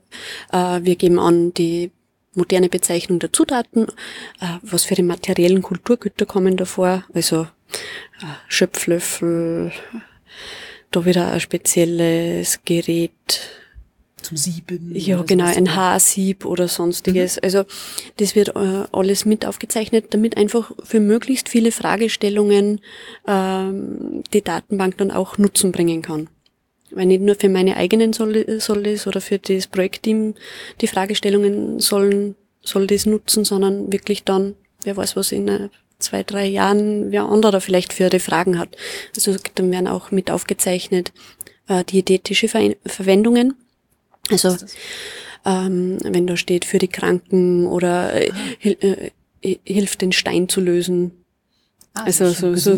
[0.52, 1.92] äh, wir geben an die
[2.34, 3.88] moderne Bezeichnung der Zutaten,
[4.40, 9.72] äh, was für die materiellen Kulturgüter kommen davor, also äh, Schöpflöffel,
[10.92, 13.42] da wieder ein spezielles Gerät,
[14.22, 14.92] zum Sieben.
[14.94, 17.38] Ja, genau, ein Haarsieb oder sonstiges.
[17.38, 17.42] Mhm.
[17.44, 17.64] Also
[18.18, 22.82] das wird äh, alles mit aufgezeichnet, damit einfach für möglichst viele Fragestellungen
[23.28, 26.30] ähm, die Datenbank dann auch Nutzen bringen kann.
[26.92, 30.36] Weil nicht nur für meine eigenen soll, soll es oder für das Projektteam
[30.82, 35.70] die Fragestellungen sollen, soll das nutzen, sondern wirklich dann, wer weiß, was in
[36.00, 38.78] zwei, drei Jahren wer anderer vielleicht für ihre Fragen hat.
[39.16, 41.12] Also dann werden auch mit aufgezeichnet
[41.68, 43.56] äh, diätetische Ver Verwendungen.
[44.30, 44.56] Also
[45.46, 50.62] ähm, wenn da steht für die Kranken oder äh, hil äh, hilft den Stein zu
[50.62, 51.12] lösen.
[51.94, 52.78] Ah, also so, so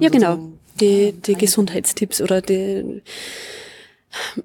[0.00, 3.02] ja genau die, die Gesundheitstipps oder die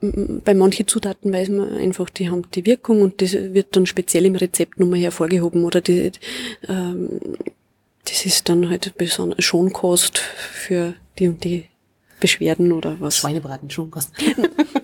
[0.01, 4.25] bei manchen Zutaten weiß man einfach, die haben die Wirkung und das wird dann speziell
[4.25, 6.11] im Rezept nochmal hervorgehoben oder die,
[6.69, 7.19] ähm,
[8.05, 11.65] das ist dann halt besonders Schonkost für die und die
[12.19, 13.17] Beschwerden oder was.
[13.17, 14.11] Schweinebraten, Schonkost.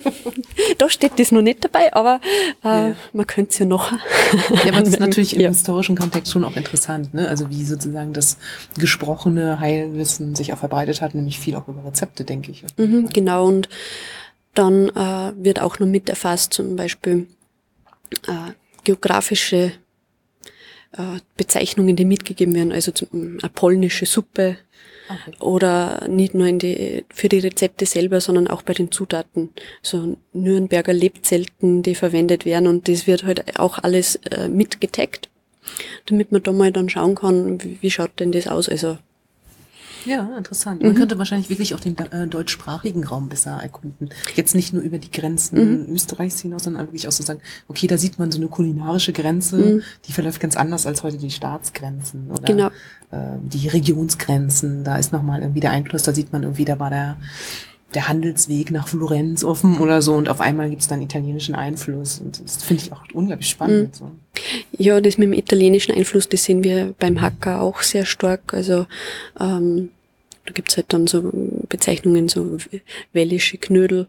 [0.78, 2.20] da steht das noch nicht dabei, aber
[2.64, 2.96] äh, ja.
[3.12, 3.92] man könnte es ja noch.
[3.92, 5.50] ja, aber das ist natürlich im ja.
[5.50, 7.28] historischen Kontext schon auch interessant, ne?
[7.28, 8.38] Also wie sozusagen das
[8.78, 12.64] gesprochene Heilwissen sich auch verbreitet hat, nämlich viel auch über Rezepte, denke ich.
[12.78, 13.70] Mhm, genau, und
[14.54, 17.28] dann äh, wird auch noch mit erfasst, zum Beispiel
[18.28, 18.52] äh,
[18.84, 19.72] geografische
[20.92, 24.58] äh, Bezeichnungen, die mitgegeben werden, also zum, eine polnische Suppe
[25.40, 29.50] oder nicht nur in die, für die Rezepte selber, sondern auch bei den Zutaten.
[29.82, 35.30] So Nürnberger Lebzelten, die verwendet werden und das wird halt auch alles äh, mitgetaggt,
[36.06, 38.70] damit man da mal dann schauen kann, wie, wie schaut denn das aus.
[38.70, 38.98] Also
[40.06, 40.82] ja, interessant.
[40.82, 40.96] Man mhm.
[40.96, 44.10] könnte wahrscheinlich wirklich auch den äh, deutschsprachigen Raum besser erkunden.
[44.36, 45.94] Jetzt nicht nur über die Grenzen mhm.
[45.94, 49.58] Österreichs hinaus, sondern wirklich auch so sagen, okay, da sieht man so eine kulinarische Grenze,
[49.58, 49.82] mhm.
[50.06, 52.68] die verläuft ganz anders als heute die Staatsgrenzen oder genau.
[53.12, 54.84] äh, die Regionsgrenzen.
[54.84, 57.18] Da ist nochmal irgendwie der Einfluss, da sieht man irgendwie, da war der
[57.96, 62.42] der Handelsweg nach Florenz offen oder so und auf einmal gibt's dann italienischen Einfluss und
[62.44, 63.90] das finde ich auch unglaublich spannend.
[63.90, 63.94] Mhm.
[63.94, 64.12] So.
[64.78, 68.54] Ja, das mit dem italienischen Einfluss, das sehen wir beim Hacker auch sehr stark.
[68.54, 68.88] Also
[69.40, 69.90] ähm,
[70.46, 71.30] da gibt's halt dann so
[71.70, 72.58] Bezeichnungen, so
[73.14, 74.08] wellische Knödel,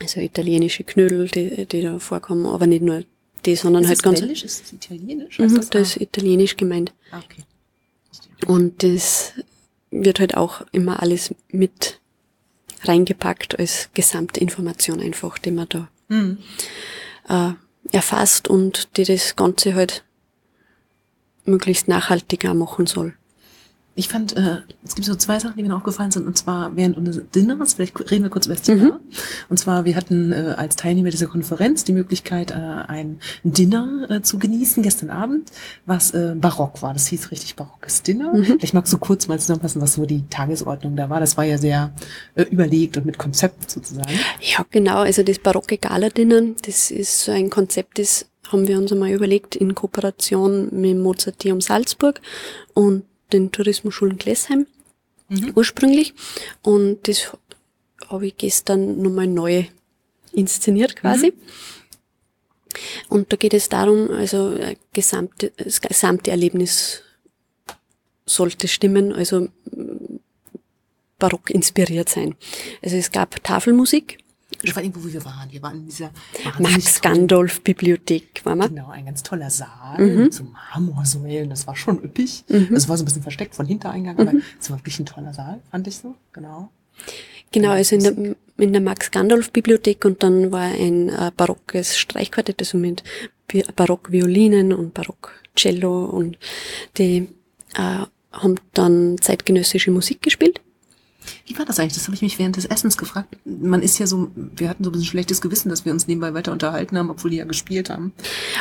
[0.00, 3.04] also italienische Knödel, die, die da vorkommen, aber nicht nur
[3.44, 4.20] die, sondern ist halt ganz.
[4.22, 4.44] Wellisch?
[4.44, 5.38] Ist das italienisch?
[5.38, 6.92] Mhm, das, das ist italienisch gemeint.
[7.10, 7.42] Ah, okay.
[8.46, 9.34] Und das
[9.90, 11.99] wird halt auch immer alles mit
[12.82, 16.38] reingepackt als Gesamtinformation einfach, die man da mhm.
[17.28, 17.52] äh,
[17.92, 20.04] erfasst und die das Ganze halt
[21.44, 23.14] möglichst nachhaltiger machen soll.
[23.96, 26.96] Ich fand, äh, es gibt so zwei Sachen, die mir aufgefallen sind, und zwar während
[26.96, 28.84] unseres Dinners, vielleicht reden wir kurz über das Thema.
[28.84, 29.00] Mhm.
[29.48, 34.22] Und zwar, wir hatten äh, als Teilnehmer dieser Konferenz die Möglichkeit, äh, ein Dinner äh,
[34.22, 35.50] zu genießen gestern Abend,
[35.86, 36.92] was äh, barock war.
[36.92, 38.32] Das hieß richtig barockes Dinner.
[38.32, 38.44] Mhm.
[38.44, 41.18] Vielleicht magst du kurz mal zusammenfassen, was so die Tagesordnung da war.
[41.18, 41.92] Das war ja sehr
[42.36, 44.18] äh, überlegt und mit Konzept sozusagen.
[44.40, 44.98] Ja, genau.
[44.98, 49.56] Also das barocke Gala-Dinner, das ist so ein Konzept, das haben wir uns einmal überlegt
[49.56, 52.20] in Kooperation mit Mozarteum Salzburg
[52.74, 54.66] und den Tourismusschulen Glessheim
[55.28, 55.52] mhm.
[55.54, 56.14] ursprünglich.
[56.62, 57.32] Und das
[58.08, 59.64] habe ich gestern nochmal neu
[60.32, 61.28] inszeniert quasi.
[61.28, 61.32] Mhm.
[63.08, 64.56] Und da geht es darum, also
[64.92, 67.02] gesamte, das gesamte Erlebnis
[68.26, 69.48] sollte stimmen, also
[71.18, 72.36] barock inspiriert sein.
[72.80, 74.18] Also es gab Tafelmusik,
[74.62, 75.50] ich war irgendwo, wo wir waren.
[75.50, 76.10] Wir waren in dieser
[76.58, 78.68] Max Gandolf Bibliothek, war man.
[78.68, 80.32] Genau, ein ganz toller Saal mhm.
[80.32, 81.50] so Marmorsäulen.
[81.50, 82.44] Das war schon üppig.
[82.48, 82.68] Mhm.
[82.72, 84.20] Das war so ein bisschen versteckt von Hintereingang, mhm.
[84.20, 86.14] aber es war wirklich ein toller Saal, fand ich so.
[86.32, 86.70] Genau.
[87.52, 91.98] Genau, also in der, in der Max Gandolf Bibliothek und dann war ein äh, barockes
[91.98, 93.02] Streichquartett, also mit
[93.74, 96.38] Barockviolinen und Barockcello und
[96.96, 97.28] die
[97.74, 100.60] äh, haben dann zeitgenössische Musik gespielt.
[101.50, 101.94] Wie war das eigentlich?
[101.94, 103.36] Das habe ich mich während des Essens gefragt.
[103.44, 106.32] Man ist ja so, wir hatten so ein bisschen schlechtes Gewissen, dass wir uns nebenbei
[106.32, 108.12] weiter unterhalten haben, obwohl die ja gespielt haben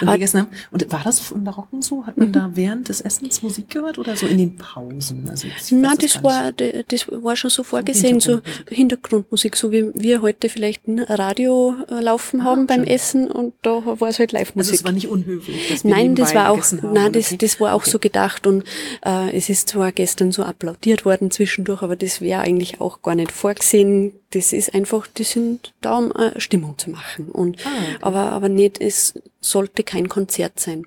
[0.01, 0.47] und Aber gegessen haben.
[0.71, 2.07] Und war das im Barocken so?
[2.07, 2.33] Hat man mhm.
[2.33, 5.29] da während des Essens Musik gehört oder so in den Pausen?
[5.29, 10.23] Also Nein, das, das war, das war schon so vorgesehen, so Hintergrundmusik, so wie wir
[10.23, 12.87] heute vielleicht ein Radio äh, laufen ah, haben beim schön.
[12.87, 14.71] Essen und da war es halt Live-Musik.
[14.71, 15.83] Also es war nicht unhöflich.
[15.83, 17.37] nein, das war auch, nein, das, okay.
[17.37, 17.91] das war auch okay.
[17.91, 18.63] so gedacht und
[19.05, 23.15] äh, es ist zwar gestern so applaudiert worden zwischendurch, aber das wäre eigentlich auch gar
[23.15, 24.13] nicht vorgesehen.
[24.31, 27.29] Das ist einfach, die sind da, um eine Stimmung zu machen.
[27.29, 27.97] Und, ah, okay.
[28.01, 30.85] aber, aber nicht, es sollte kein Konzert sein.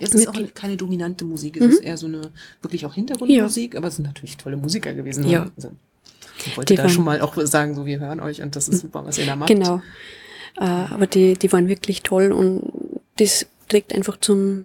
[0.00, 1.70] Es ist auch keine dominante Musik, es mhm.
[1.72, 3.78] ist eher so eine wirklich auch Hintergrundmusik, ja.
[3.78, 5.28] aber es sind natürlich tolle Musiker gewesen.
[5.28, 5.50] Ja.
[5.56, 5.72] Also,
[6.46, 8.80] ich wollte die da schon mal auch sagen, so wir hören euch und das ist
[8.80, 9.48] super, was ihr da macht.
[9.48, 9.82] Genau.
[10.56, 12.72] Äh, aber die, die waren wirklich toll und
[13.18, 14.64] das trägt einfach zum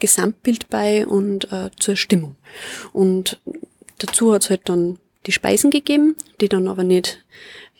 [0.00, 2.36] Gesamtbild bei und äh, zur Stimmung.
[2.92, 3.40] Und
[3.98, 7.24] dazu hat es halt dann die Speisen gegeben, die dann aber nicht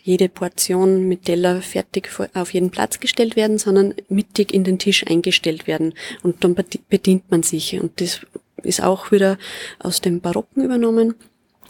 [0.04, 5.06] jede Portion mit Teller fertig auf jeden Platz gestellt werden, sondern mittig in den Tisch
[5.06, 5.94] eingestellt werden.
[6.22, 6.54] Und dann
[6.90, 7.80] bedient man sich.
[7.80, 8.20] Und das
[8.62, 9.38] ist auch wieder
[9.78, 11.14] aus dem Barocken übernommen.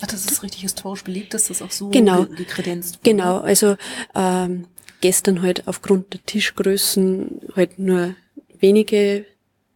[0.01, 3.11] Ach, das ist richtig historisch belegt, dass das auch so genau, gekredenzt wurde.
[3.11, 3.77] Genau, also
[4.17, 4.67] ähm,
[5.01, 8.17] gestern halt aufgrund der Tischgrößen halt nur
[8.59, 9.27] wenige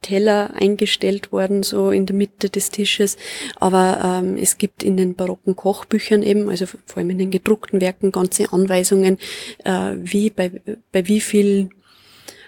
[0.02, 3.16] Teller eingestellt worden, so in der Mitte des Tisches.
[3.56, 7.80] Aber ähm, es gibt in den barocken Kochbüchern eben, also vor allem in den gedruckten
[7.80, 9.18] Werken, ganze Anweisungen,
[9.64, 10.60] äh, wie bei,
[10.92, 11.70] bei wie viel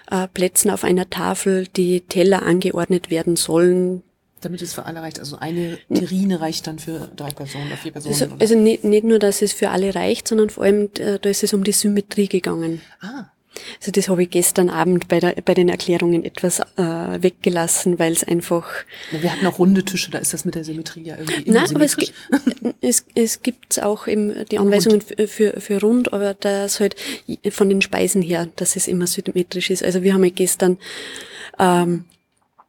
[0.09, 4.03] äh, Plätzen auf einer Tafel die Teller angeordnet werden sollen,
[4.41, 5.19] damit es für alle reicht.
[5.19, 8.13] Also eine Terrine reicht dann für drei Personen oder vier Personen.
[8.13, 11.29] Also, also nicht, nicht nur, dass es für alle reicht, sondern vor allem, äh, da
[11.29, 12.81] ist es um die Symmetrie gegangen.
[13.01, 13.30] Ah.
[13.81, 18.13] Also das habe ich gestern Abend bei, der, bei den Erklärungen etwas äh, weggelassen, weil
[18.13, 18.69] es einfach.
[19.11, 21.83] Wir hatten auch runde Tische, da ist das mit der Symmetrie ja irgendwie Nein, aber
[21.83, 21.97] es,
[22.81, 26.95] es, es gibt auch eben die Anweisungen für, für, für rund, aber das halt
[27.49, 29.83] von den Speisen her, dass es immer symmetrisch ist.
[29.83, 30.77] Also wir haben ja gestern
[31.57, 32.05] ähm,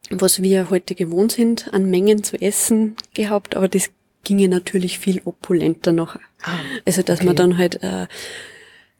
[0.09, 3.89] was wir heute gewohnt sind, an Mengen zu essen gehabt, aber das
[4.23, 6.15] ginge natürlich viel opulenter noch.
[6.41, 7.27] Ah, also dass okay.
[7.27, 8.07] man dann halt äh,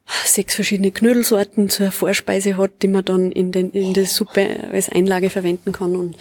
[0.05, 4.89] sechs verschiedene Knödelsorten zur Vorspeise hat, die man dann in, den, in der Suppe als
[4.89, 6.17] Einlage verwenden kann und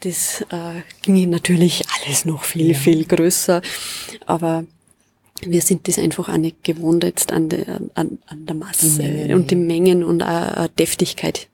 [0.00, 2.78] das äh, ginge natürlich alles noch viel, ja.
[2.78, 3.62] viel größer.
[4.26, 4.64] Aber
[5.40, 9.32] wir sind das einfach auch nicht gewohnt jetzt an der, an, an der Masse die
[9.32, 11.48] und die Mengen und auch Deftigkeit.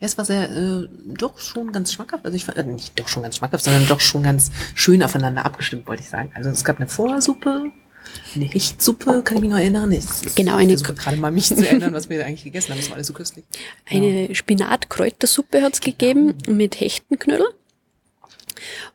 [0.00, 2.24] Ja, es war sehr, äh, doch schon ganz schmackhaft.
[2.24, 5.44] Also ich fand, äh, nicht doch schon ganz schmackhaft, sondern doch schon ganz schön aufeinander
[5.44, 6.30] abgestimmt, wollte ich sagen.
[6.34, 7.72] Also es gab eine Vorsuppe,
[8.34, 9.90] eine Richtsuppe, kann ich mich noch erinnern.
[9.92, 12.78] Ich, genau, eine ich gerade mal mich zu erinnern, was wir eigentlich gegessen haben.
[12.78, 13.44] Das war alles so köstlich.
[13.86, 14.34] Eine ja.
[14.34, 15.96] Spinat-Kräutersuppe hat's genau.
[15.96, 17.46] gegeben mit Hechtenknödel.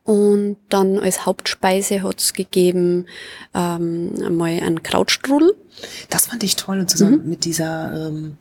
[0.03, 3.05] Und dann als Hauptspeise hat's gegeben
[3.53, 5.55] ähm, einmal einen Krautstrudel.
[6.09, 6.79] Das fand ich toll.
[6.79, 7.29] Und zusammen mhm.
[7.29, 8.37] mit dieser ähm,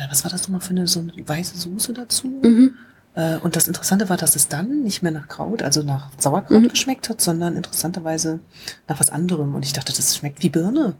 [0.00, 2.26] äh, was war das nochmal für eine, so eine weiße Soße dazu?
[2.28, 2.74] Mhm.
[3.14, 6.62] Äh, und das Interessante war, dass es dann nicht mehr nach Kraut, also nach Sauerkraut
[6.62, 6.68] mhm.
[6.68, 8.40] geschmeckt hat, sondern interessanterweise
[8.88, 9.54] nach was anderem.
[9.54, 10.94] Und ich dachte, das schmeckt wie Birne.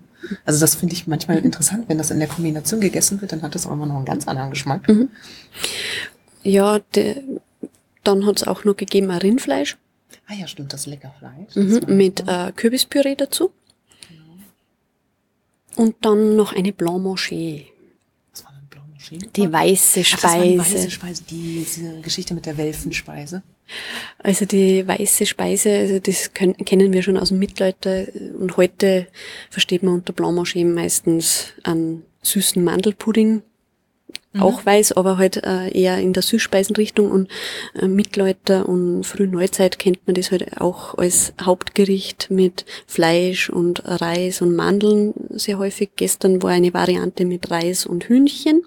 [0.44, 1.46] Also das finde ich manchmal mhm.
[1.46, 4.04] interessant, wenn das in der Kombination gegessen wird, dann hat das auch immer noch einen
[4.04, 4.88] ganz anderen Geschmack.
[4.88, 5.08] Mhm.
[6.42, 7.22] Ja, de,
[8.04, 9.76] dann hat es auch noch gegeben ein Rindfleisch.
[10.26, 11.56] Ah ja, stimmt, das lecker Fleisch.
[11.56, 13.52] Mhm, mit äh, Kürbispüree dazu.
[14.08, 15.84] Genau.
[15.84, 17.02] Und dann noch eine Blanc
[19.10, 19.26] Manger.
[19.36, 20.36] Die weiße Speise.
[20.36, 23.42] Ach, die weiße Speise, diese Geschichte mit der Welfenspeise.
[24.18, 28.06] Also die weiße Speise, also das können, kennen wir schon aus dem Mittelalter
[28.38, 29.06] und heute
[29.48, 33.42] versteht man unter Blanc meistens einen süßen Mandelpudding,
[34.32, 34.42] mhm.
[34.42, 37.30] auch weiß, aber halt äh, eher in der Süßspeisenrichtung und
[37.74, 44.42] äh, Mittelalter und Frühneuzeit kennt man das halt auch als Hauptgericht mit Fleisch und Reis
[44.42, 45.90] und Mandeln sehr häufig.
[45.96, 48.62] Gestern war eine Variante mit Reis und Hühnchen.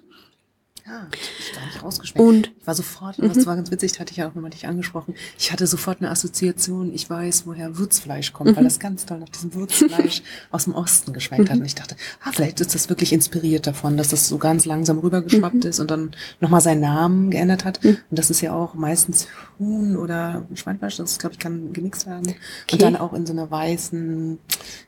[0.85, 1.07] Ja,
[1.39, 2.27] ich gar nicht rausgeschmeckt.
[2.27, 3.31] Und ich war sofort, mhm.
[3.33, 5.15] das war ganz witzig, hatte ich ja auch nochmal dich angesprochen.
[5.39, 8.55] Ich hatte sofort eine Assoziation, ich weiß, woher Würzfleisch kommt, mhm.
[8.57, 11.55] weil das ganz toll nach diesem Würzfleisch aus dem Osten geschmeckt hat.
[11.55, 11.61] Mhm.
[11.61, 14.99] Und ich dachte, ah, vielleicht ist das wirklich inspiriert davon, dass das so ganz langsam
[14.99, 15.69] rübergeschwappt mhm.
[15.69, 17.81] ist und dann nochmal seinen Namen geändert hat.
[17.81, 17.97] Mhm.
[18.09, 19.27] Und das ist ja auch meistens
[19.59, 22.27] Huhn oder Schweinfleisch, das glaube ich kann gemixt werden.
[22.27, 22.73] Okay.
[22.73, 24.37] Und dann auch in so einer weißen,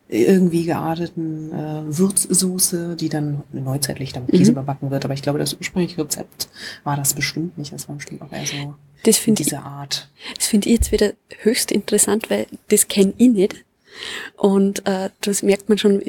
[0.08, 4.58] irgendwie gearteten äh, Würzsoße, die dann neuzeitlich dann mit Käse mhm.
[4.58, 5.04] überbacken wird.
[5.04, 6.48] Aber ich glaube, das ursprüngliche Rezept
[6.84, 7.74] war das bestimmt nicht.
[7.74, 10.10] Das war bestimmt auch eher so das diese Art.
[10.36, 13.66] Das finde ich jetzt wieder höchst interessant, weil das kenne ich nicht.
[14.36, 16.02] Und äh, das merkt man schon,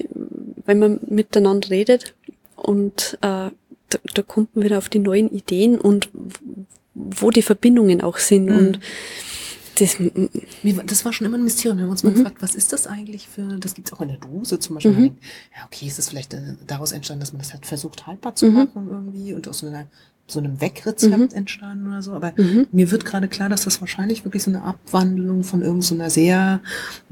[0.65, 2.15] wenn man miteinander redet
[2.57, 3.51] und äh,
[3.89, 6.09] da, da kommt man wieder auf die neuen Ideen und
[6.95, 8.47] wo die Verbindungen auch sind.
[8.47, 8.57] Mhm.
[8.57, 8.81] Und
[9.79, 9.97] das,
[10.87, 11.79] das war schon immer ein Mysterium.
[11.79, 12.17] Wir haben uns mal mhm.
[12.17, 14.93] gefragt, was ist das eigentlich für, das gibt's auch in der Dose zum Beispiel.
[14.93, 15.19] Mhm.
[15.57, 18.47] ja, okay, ist das vielleicht äh, daraus entstanden, dass man das halt versucht haltbar zu
[18.47, 18.55] mhm.
[18.55, 19.87] machen irgendwie und aus so einer
[20.29, 21.37] so einem Wegrezept mhm.
[21.37, 22.12] entstanden oder so.
[22.12, 22.67] Aber mhm.
[22.73, 26.61] mir wird gerade klar, dass das wahrscheinlich wirklich so eine Abwandlung von irgendeiner so sehr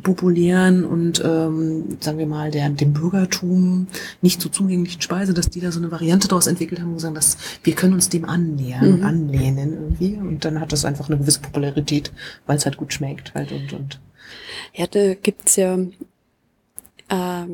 [0.02, 3.86] populären und ähm, sagen wir mal der dem Bürgertum
[4.20, 7.14] nicht so zugänglichen Speise, dass die da so eine Variante daraus entwickelt haben und sagen,
[7.14, 8.94] dass wir können uns dem annähern mhm.
[8.94, 10.16] und anlehnen irgendwie.
[10.16, 12.12] Und dann hat das einfach eine gewisse Popularität,
[12.46, 14.00] weil es halt gut schmeckt halt und und.
[14.72, 15.78] Ja, da gibt's ja
[17.08, 17.46] äh,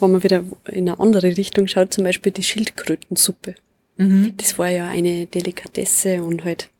[0.00, 3.54] wenn man wieder in eine andere Richtung schaut, zum Beispiel die Schildkrötensuppe.
[3.96, 4.34] Mhm.
[4.36, 6.70] Das war ja eine Delikatesse und halt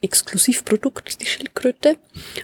[0.00, 1.96] Exklusivprodukt, die Schildkröte.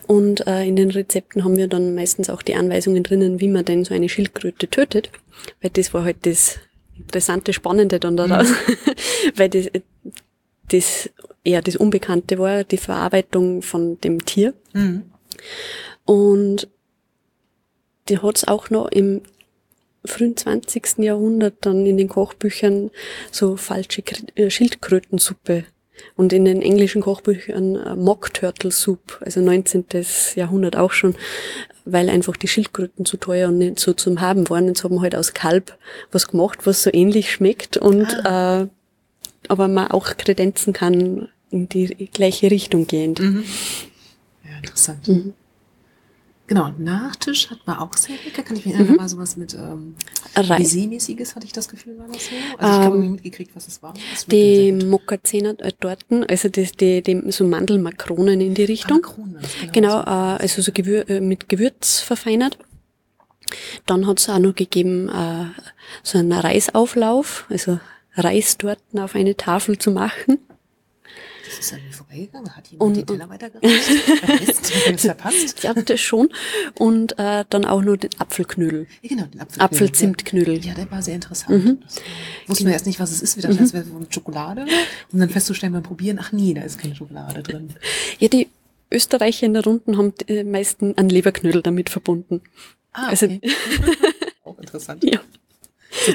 [0.06, 3.64] Und äh, in den Rezepten haben wir dann meistens auch die Anweisungen drinnen, wie man
[3.64, 5.10] denn so eine Schildkröte tötet.
[5.60, 6.58] Weil das war halt das
[6.96, 8.48] interessante, spannende dann daraus.
[8.48, 9.34] Mhm.
[9.36, 9.70] Weil das,
[10.68, 11.10] das
[11.44, 14.54] eher das Unbekannte war, die Verarbeitung von dem Tier.
[14.72, 15.04] Mhm.
[16.04, 16.68] Und
[18.08, 19.22] die hat's auch noch im
[20.04, 20.98] frühen 20.
[20.98, 22.90] Jahrhundert dann in den Kochbüchern
[23.30, 24.02] so falsche
[24.34, 25.64] äh, Schildkrötensuppe
[26.16, 29.84] und in den englischen Kochbüchern äh, Mock Turtle Soup, also 19.
[30.34, 31.14] Jahrhundert auch schon,
[31.84, 34.68] weil einfach die Schildkröten zu teuer und nicht so zum Haben waren.
[34.68, 35.76] Jetzt haben wir halt aus Kalb
[36.12, 38.62] was gemacht, was so ähnlich schmeckt und ah.
[38.62, 38.66] äh,
[39.48, 43.20] aber man auch kredenzen kann in die gleiche Richtung gehend.
[43.20, 43.44] Mhm.
[44.42, 45.06] Ja, interessant.
[45.06, 45.34] Mhm.
[46.46, 48.42] Genau, Nachtisch hat man auch sehr lecker.
[48.42, 48.96] Kann ich mir erinnern, mhm.
[48.96, 49.94] mal sowas mit ähm,
[50.34, 52.34] Baiser-mäßiges, hatte ich das Gefühl, war das so?
[52.58, 53.94] Also ich habe ähm, mitgekriegt, was es war.
[54.26, 58.98] Die Mokkazena Torten, also das, die, die, so Mandelmakronen in die Richtung.
[59.02, 59.38] Ah, Makronen,
[59.72, 62.58] genau, genau äh, also so Gewür äh, mit Gewürz verfeinert.
[63.86, 65.46] Dann hat es auch noch gegeben äh,
[66.02, 67.80] so einen Reisauflauf, also
[68.16, 70.38] Reistorten auf eine Tafel zu machen.
[71.56, 72.56] Das ist an mir vorbeigegangen.
[72.56, 75.00] Hat jemand und, die Teller weitergereicht?
[75.00, 75.64] verpasst?
[75.64, 76.28] Ich das schon.
[76.78, 78.86] Und äh, dann auch nur den Apfelknödel.
[79.02, 79.62] Ja, genau, den Apfelknödel.
[79.64, 80.64] Apfelzimtknödel.
[80.64, 81.64] Ja, der war sehr interessant.
[81.64, 81.78] Mhm.
[82.46, 83.36] Wussten wir erst nicht, was es ist.
[83.36, 83.58] Wir dachten, mhm.
[83.58, 84.66] das wäre Schokolade.
[85.12, 87.72] Um dann festzustellen beim Probieren, ach nee, da ist keine Schokolade drin.
[88.18, 88.48] Ja, die
[88.90, 92.42] Österreicher in der Runden haben die meisten einen Leberknödel damit verbunden.
[92.92, 93.40] Ah, okay.
[93.42, 93.64] Also,
[94.44, 95.04] auch interessant.
[95.04, 95.20] Ja.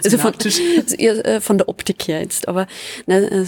[0.03, 2.67] Also von, also äh, von der Optik her jetzt, aber
[3.05, 3.45] na,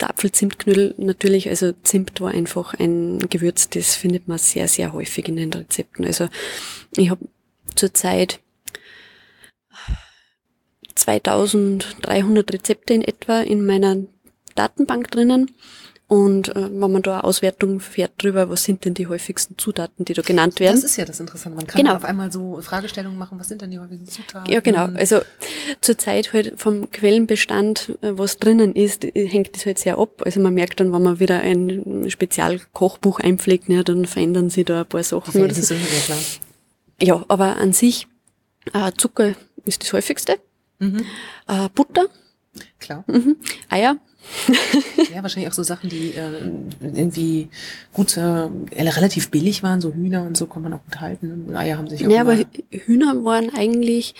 [0.00, 5.28] der Apfelzimtknödel natürlich, also Zimt war einfach ein Gewürz, das findet man sehr, sehr häufig
[5.28, 6.04] in den Rezepten.
[6.04, 6.28] Also
[6.96, 7.28] ich habe
[7.74, 8.40] zurzeit
[10.94, 13.98] 2300 Rezepte in etwa in meiner
[14.54, 15.50] Datenbank drinnen
[16.06, 20.04] und äh, wenn man da eine Auswertung fährt drüber, was sind denn die häufigsten Zutaten,
[20.04, 20.76] die da genannt werden.
[20.76, 21.56] Das ist ja das Interessante.
[21.56, 21.96] Man kann genau.
[21.96, 24.52] auf einmal so Fragestellungen machen, was sind denn die häufigsten Zutaten?
[24.52, 24.88] Ja, genau.
[24.94, 25.20] Also
[25.80, 30.22] zurzeit halt vom Quellenbestand, äh, was drinnen ist, äh, hängt das halt sehr ab.
[30.26, 34.82] Also man merkt dann, wenn man wieder ein Spezialkochbuch einpflegt, ja, dann verändern sich da
[34.82, 35.42] ein paar Sachen.
[35.42, 35.72] Oder so.
[35.72, 36.18] ja, klar.
[37.00, 38.08] ja, aber an sich,
[38.74, 39.34] äh, Zucker
[39.64, 40.36] ist das häufigste.
[40.80, 41.06] Mhm.
[41.48, 42.08] Äh, Butter.
[42.78, 43.04] Klar.
[43.06, 43.36] Mhm.
[43.70, 43.96] Eier
[45.14, 46.50] ja, wahrscheinlich auch so Sachen, die äh,
[46.80, 47.48] irgendwie
[47.92, 51.54] gut, äh, relativ billig waren, so Hühner und so kann man auch gut halten.
[51.54, 52.38] Eier haben sich auch Ja, aber
[52.70, 54.14] Hühner waren eigentlich,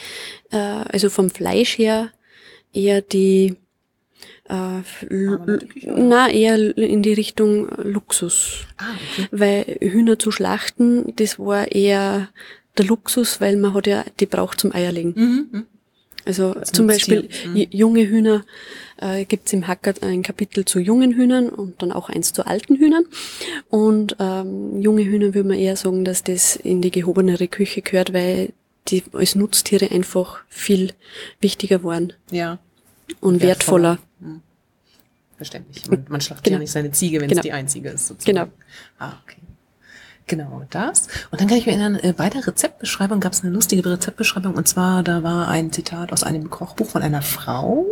[0.51, 2.11] äh, also vom Fleisch her,
[2.73, 3.57] eher die
[4.49, 4.83] äh,
[5.87, 8.67] na, eher in die Richtung Luxus.
[8.77, 9.29] Ah, okay.
[9.31, 12.29] Weil Hühner zu schlachten, das war eher
[12.77, 15.15] der Luxus, weil man hat ja, die braucht zum Eierlegen.
[15.17, 15.67] Mhm.
[16.27, 17.66] Also das zum Beispiel mhm.
[17.70, 18.45] junge Hühner
[18.99, 22.47] äh, gibt es im Hacker ein Kapitel zu jungen Hühnern und dann auch eins zu
[22.47, 23.05] alten Hühnern.
[23.68, 28.12] Und ähm, junge Hühner würde man eher sagen, dass das in die gehobenere Küche gehört,
[28.12, 28.53] weil
[28.89, 30.93] die als Nutztiere einfach viel
[31.41, 32.12] wichtiger waren.
[32.31, 32.59] Ja.
[33.20, 33.99] Und wertvoller.
[33.99, 33.99] wertvoller.
[34.20, 34.41] Mhm.
[35.37, 35.91] Verständlich.
[35.91, 36.57] Man, man schlachtet genau.
[36.57, 37.41] ja nicht seine Ziege, wenn genau.
[37.41, 38.07] es die einzige ist.
[38.07, 38.37] Sozusagen.
[38.37, 38.53] Genau.
[38.99, 39.37] Ah, okay.
[40.27, 41.09] Genau, das.
[41.31, 44.55] Und dann kann ich mir erinnern, äh, bei der Rezeptbeschreibung gab es eine lustige Rezeptbeschreibung
[44.55, 47.85] und zwar, da war ein Zitat aus einem Kochbuch von einer Frau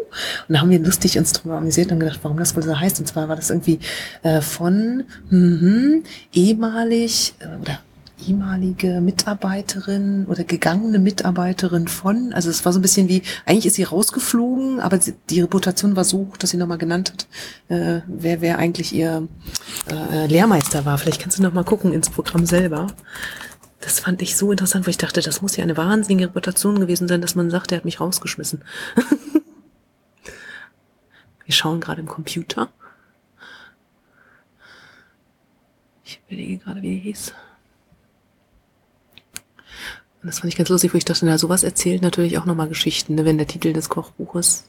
[0.49, 3.01] und da haben wir lustig uns drüber amüsiert und gedacht, warum das wohl so heißt.
[3.01, 3.80] Und zwar war das irgendwie
[4.22, 7.80] äh, von mh, ehemalig äh, oder
[8.27, 13.75] ehemalige Mitarbeiterin oder gegangene Mitarbeiterin von, also es war so ein bisschen wie, eigentlich ist
[13.75, 14.99] sie rausgeflogen, aber
[15.31, 17.27] die Reputation war so hoch, dass sie nochmal genannt hat,
[17.68, 19.29] äh, wer, wer eigentlich ihr
[19.91, 20.99] äh, Lehrmeister war.
[20.99, 22.89] Vielleicht kannst du nochmal gucken ins Programm selber.
[23.81, 27.09] Das fand ich so interessant, weil ich dachte, das muss ja eine wahnsinnige Reputation gewesen
[27.09, 28.62] sein, dass man sagt, er hat mich rausgeschmissen.
[31.45, 32.68] Wir schauen gerade im Computer.
[36.05, 37.35] Ich überlege gerade, wie die hieß.
[40.23, 42.68] Und das fand ich ganz lustig, wo ich dachte, na, sowas erzählt natürlich auch nochmal
[42.68, 44.64] Geschichten, ne, wenn der Titel des Kochbuches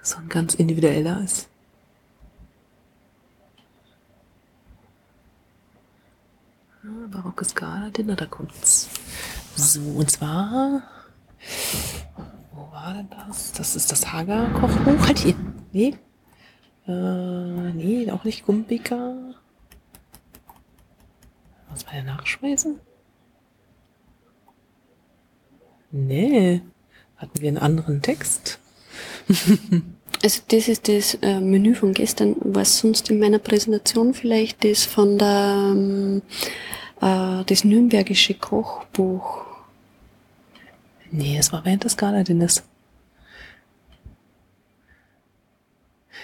[0.00, 1.50] so ein ganz individueller ist.
[6.82, 8.88] Ja, barocke Skala, Dinner, da kommt's.
[9.54, 10.82] So, und zwar,
[12.52, 13.52] wo war denn das?
[13.52, 15.06] Das ist das Hager-Kochbuch.
[15.06, 15.34] Halt hier.
[15.72, 15.94] Nee.
[16.86, 19.14] Äh, nee, auch nicht Gumbika.
[21.68, 22.80] Was war der Nachspeisen?
[25.90, 26.62] Nee.
[27.16, 28.58] Hatten wir einen anderen Text?
[30.22, 32.36] also das ist das äh, Menü von gestern.
[32.40, 36.22] Was sonst in meiner Präsentation vielleicht das von der ähm,
[37.00, 39.46] äh, das Nürnbergische Kochbuch.
[41.10, 42.62] Nee, es war während des Gala-Dinners.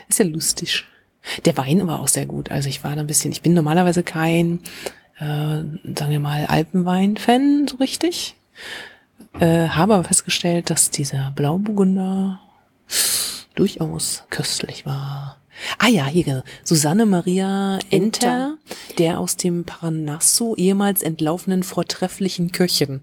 [0.09, 0.85] Ist ja lustig.
[1.47, 2.51] Der Wein war auch sehr gut.
[2.51, 4.61] Also ich war da ein bisschen, ich bin normalerweise kein,
[5.19, 8.37] äh, sagen wir mal, Alpenwein-Fan so richtig.
[9.41, 12.41] Äh, habe aber festgestellt, dass dieser Blauburgunder
[13.55, 15.39] durchaus köstlich war.
[15.79, 18.59] Ah ja, hier, Susanne Maria Enter,
[18.99, 23.01] der aus dem Parnasso ehemals entlaufenen vortrefflichen Köchin.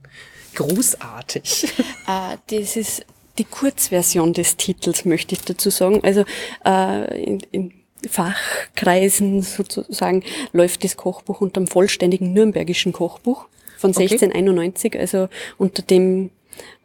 [0.55, 1.73] Großartig.
[2.07, 3.05] Äh, das ist
[3.37, 6.01] die Kurzversion des Titels, möchte ich dazu sagen.
[6.03, 6.25] Also
[6.65, 7.73] äh, in, in
[8.09, 13.47] Fachkreisen sozusagen läuft das Kochbuch unter dem vollständigen nürnbergischen Kochbuch
[13.81, 14.03] von okay.
[14.03, 15.27] 1691, also
[15.57, 16.29] unter dem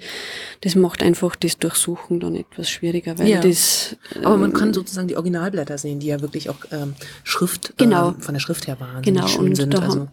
[0.61, 3.39] das macht einfach das Durchsuchen dann etwas schwieriger, weil ja.
[3.41, 3.95] das.
[4.23, 8.09] Aber man kann sozusagen die Originalblätter sehen, die ja wirklich auch ähm, Schrift genau.
[8.09, 9.27] ähm, von der Schrift her wahnsinnig genau.
[9.27, 9.73] schön und sind.
[9.73, 9.99] Da also.
[9.99, 10.11] Haben,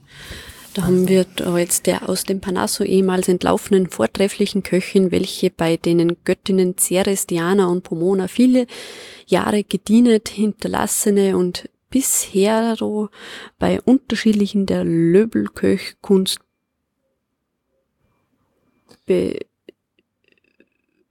[0.75, 5.77] da haben wir da jetzt der aus dem Panasso ehemals entlaufenen vortrefflichen Köchin, welche bei
[5.77, 8.67] denen Göttinnen Ceres, Diana und Pomona viele
[9.27, 12.77] Jahre gedienet, hinterlassene und bisher
[13.59, 16.39] bei unterschiedlichen der Löbelköchkunst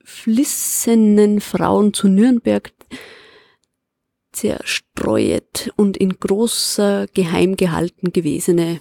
[0.03, 2.71] beflissenen Frauen zu Nürnberg
[4.31, 8.79] zerstreuet und in großer Geheim gehalten gewesene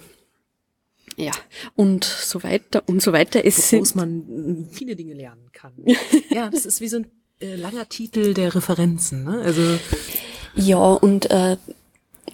[1.17, 1.33] ja,
[1.75, 3.45] und so weiter und so weiter.
[3.45, 5.73] Es Woraus man viele Dinge lernen kann.
[6.31, 7.07] ja, das ist wie so ein
[7.41, 9.25] äh, langer Titel der Referenzen.
[9.25, 9.41] Ne?
[9.43, 9.81] Also
[10.55, 11.57] ja, und äh,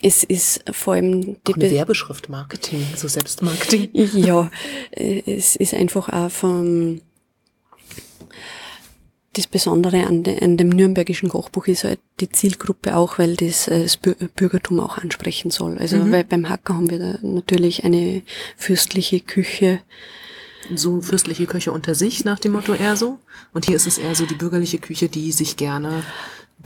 [0.03, 3.90] es ist vor allem die auch eine Werbeschrift Marketing, so Selbstmarketing.
[4.14, 4.51] ja,
[4.90, 7.01] äh, es ist einfach auch vom
[9.34, 13.68] das Besondere an, de, an dem nürnbergischen Kochbuch ist halt die Zielgruppe auch, weil das,
[13.68, 15.78] äh, das Bürgertum auch ansprechen soll.
[15.78, 16.12] Also mhm.
[16.12, 18.22] weil beim Hacker haben wir da natürlich eine
[18.57, 19.80] fürstliche Küche.
[20.74, 23.18] So fürstliche Küche unter sich nach dem Motto eher so.
[23.53, 26.05] Und hier ist es eher so die bürgerliche Küche, die sich gerne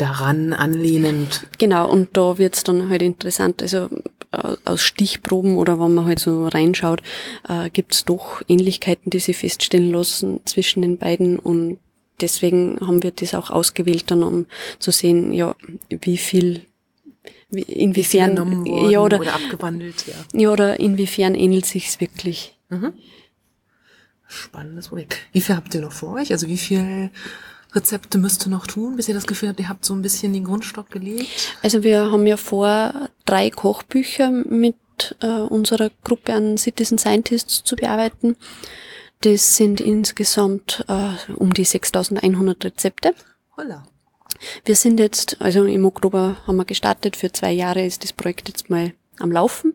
[0.01, 1.47] daran anlehnend.
[1.59, 3.63] Genau, und da wird's dann halt interessant.
[3.63, 3.89] Also
[4.31, 7.03] aus Stichproben oder wenn man halt so reinschaut,
[7.49, 11.79] äh, gibt's doch Ähnlichkeiten, die sich feststellen lassen zwischen den beiden und
[12.21, 14.47] deswegen haben wir das auch ausgewählt, dann um
[14.79, 15.55] zu sehen, ja,
[15.89, 16.63] wie viel
[17.51, 20.39] wie, inwiefern ja, oder, oder abgewandelt, ja.
[20.39, 22.59] Ja, oder inwiefern ähnelt sich's wirklich.
[22.69, 22.93] Mhm.
[24.27, 25.17] Spannendes Projekt.
[25.33, 26.33] Wie viel habt ihr noch vor euch?
[26.33, 27.11] Also wie viel
[27.75, 30.33] Rezepte müsst ihr noch tun, bis ihr das Gefühl habt, ihr habt so ein bisschen
[30.33, 31.57] den Grundstock gelegt?
[31.63, 34.77] Also wir haben ja vor, drei Kochbücher mit
[35.21, 38.37] äh, unserer Gruppe an Citizen Scientists zu bearbeiten.
[39.21, 43.15] Das sind insgesamt äh, um die 6100 Rezepte.
[43.57, 43.87] Holla.
[44.65, 48.49] Wir sind jetzt, also im Oktober haben wir gestartet, für zwei Jahre ist das Projekt
[48.49, 49.75] jetzt mal am Laufen.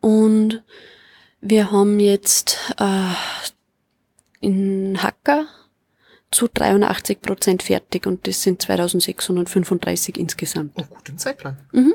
[0.00, 0.62] Und
[1.40, 3.14] wir haben jetzt äh,
[4.40, 5.46] in Hacker
[6.34, 10.72] zu 83 Prozent fertig und das sind 2635 insgesamt.
[10.74, 11.56] Oh, gut im Zeitplan.
[11.72, 11.94] Mhm.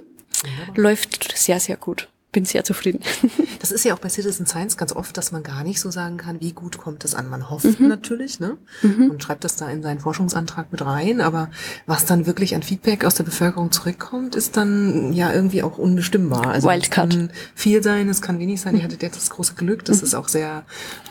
[0.76, 2.08] Läuft sehr, sehr gut.
[2.32, 3.02] Bin sehr zufrieden.
[3.60, 6.16] Das ist ja auch bei Citizen Science ganz oft, dass man gar nicht so sagen
[6.16, 7.30] kann, wie gut kommt es an.
[7.30, 7.90] Man hofft mhm.
[7.90, 8.58] natürlich, ne?
[8.82, 9.12] Mhm.
[9.12, 11.20] Und schreibt das da in seinen Forschungsantrag mit rein.
[11.20, 11.50] Aber
[11.86, 16.48] was dann wirklich an Feedback aus der Bevölkerung zurückkommt, ist dann ja irgendwie auch unbestimmbar.
[16.48, 17.12] Also Wildcard.
[17.12, 18.78] es kann viel sein, es kann wenig sein.
[18.78, 20.04] Ihr hattet jetzt das große Glück, das mhm.
[20.06, 20.64] ist auch sehr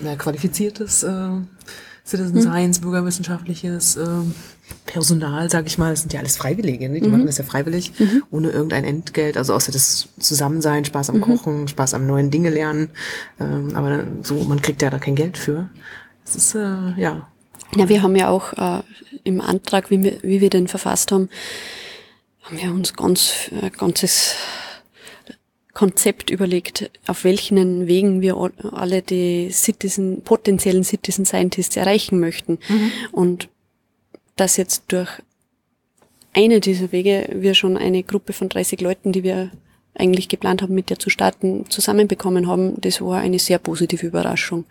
[0.03, 1.29] äh, qualifiziertes äh,
[2.09, 2.41] Citizen mhm.
[2.41, 4.07] Science, bürgerwissenschaftliches äh,
[4.87, 7.01] Personal, sage ich mal, das sind ja alles Freiwillige, ne?
[7.01, 7.13] die mhm.
[7.13, 8.23] machen das ja freiwillig, mhm.
[8.31, 11.21] ohne irgendein Entgelt, also außer das Zusammensein, Spaß am mhm.
[11.21, 12.89] Kochen, Spaß am neuen Dinge lernen,
[13.39, 15.69] ähm, aber so, man kriegt ja da kein Geld für.
[16.25, 17.29] Das ist, äh, ja.
[17.77, 18.83] Ja, wir haben ja auch äh,
[19.25, 21.29] im Antrag, wie wir, wie wir den verfasst haben,
[22.43, 24.35] haben wir uns ganz, äh, ganzes
[25.79, 28.37] Konzept überlegt, auf welchen Wegen wir
[28.73, 32.59] alle die Citizen, potenziellen Citizen Scientists erreichen möchten.
[32.69, 32.91] Mhm.
[33.13, 33.49] Und
[34.35, 35.09] dass jetzt durch
[36.33, 39.53] eine dieser Wege wir schon eine Gruppe von 30 Leuten, die wir
[39.95, 44.65] eigentlich geplant haben, mit der zu starten, zusammenbekommen haben, das war eine sehr positive Überraschung.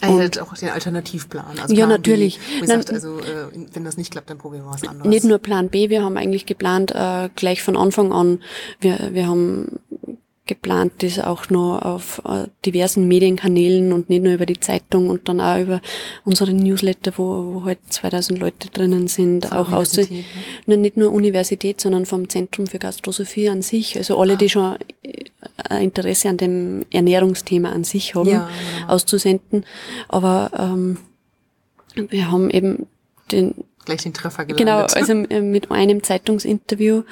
[0.00, 1.58] Also und auch den Alternativplan.
[1.60, 2.40] Also ja, natürlich.
[2.60, 5.06] B, sagt, also äh, wenn das nicht klappt, dann probieren wir was anderes.
[5.06, 8.40] Nicht nur Plan B, wir haben eigentlich geplant, äh, gleich von Anfang an,
[8.80, 9.80] wir, wir haben
[10.46, 15.28] geplant das auch noch auf äh, diversen Medienkanälen und nicht nur über die Zeitung und
[15.28, 15.80] dann auch über
[16.24, 20.76] unsere Newsletter, wo, wo halt 2000 Leute drinnen sind, auch aus ne?
[20.76, 24.36] nicht nur Universität, sondern vom Zentrum für Gastrosophie an sich, also alle, ah.
[24.36, 28.48] die schon äh, Interesse an dem Ernährungsthema an sich haben, ja,
[28.80, 28.92] genau.
[28.92, 29.64] auszusenden.
[30.08, 30.98] Aber ähm,
[31.94, 32.86] wir haben eben
[33.32, 34.58] den gleich den Treffer gelandet.
[34.58, 37.02] Genau, also äh, mit einem Zeitungsinterview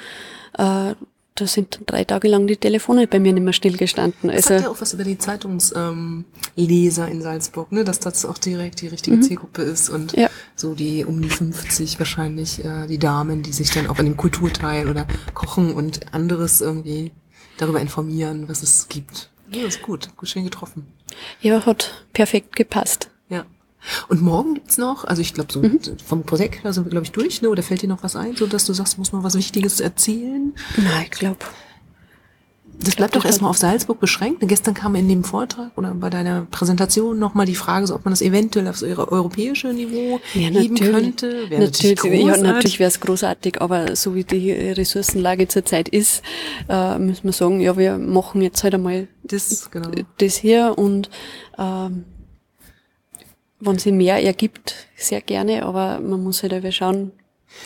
[0.57, 0.93] äh,
[1.35, 4.29] da sind drei Tage lang die Telefone bei mir nicht mehr stillgestanden.
[4.29, 7.83] Das also, sagt ja auch was über die Zeitungsleser ähm, in Salzburg, ne?
[7.83, 9.21] dass das auch direkt die richtige mhm.
[9.21, 10.29] Zielgruppe ist und ja.
[10.55, 14.15] so die um die 50 wahrscheinlich äh, die Damen, die sich dann auch in dem
[14.15, 17.11] Kulturteil oder Kochen und anderes irgendwie
[17.57, 19.29] darüber informieren, was es gibt.
[19.51, 20.87] Ja, ist gut, gut schön getroffen.
[21.41, 23.09] Ja, hat perfekt gepasst.
[23.27, 23.45] Ja.
[24.07, 25.79] Und morgen gibt's noch, also ich glaube so mhm.
[26.05, 27.49] vom Projekt her sind wir glaube ich durch, ne?
[27.49, 30.53] Oder fällt dir noch was ein, so dass du sagst, muss noch was Wichtiges erzählen?
[30.77, 31.37] Nein, ich glaube.
[32.79, 34.45] Das bleibt doch erstmal auf Salzburg beschränkt.
[34.47, 38.11] Gestern kam in dem Vortrag oder bei deiner Präsentation nochmal die Frage, so, ob man
[38.11, 41.49] das eventuell auf so europäische Niveau ja, heben könnte.
[41.49, 46.21] Wäre natürlich, natürlich, ja, natürlich wäre es großartig, aber so wie die Ressourcenlage zurzeit ist,
[46.67, 49.89] äh, müssen wir sagen, ja, wir machen jetzt halt einmal das, genau.
[50.17, 51.09] das hier und
[51.57, 52.03] ähm,
[53.59, 57.11] wenn sie mehr ergibt, sehr gerne, aber man muss halt einfach schauen,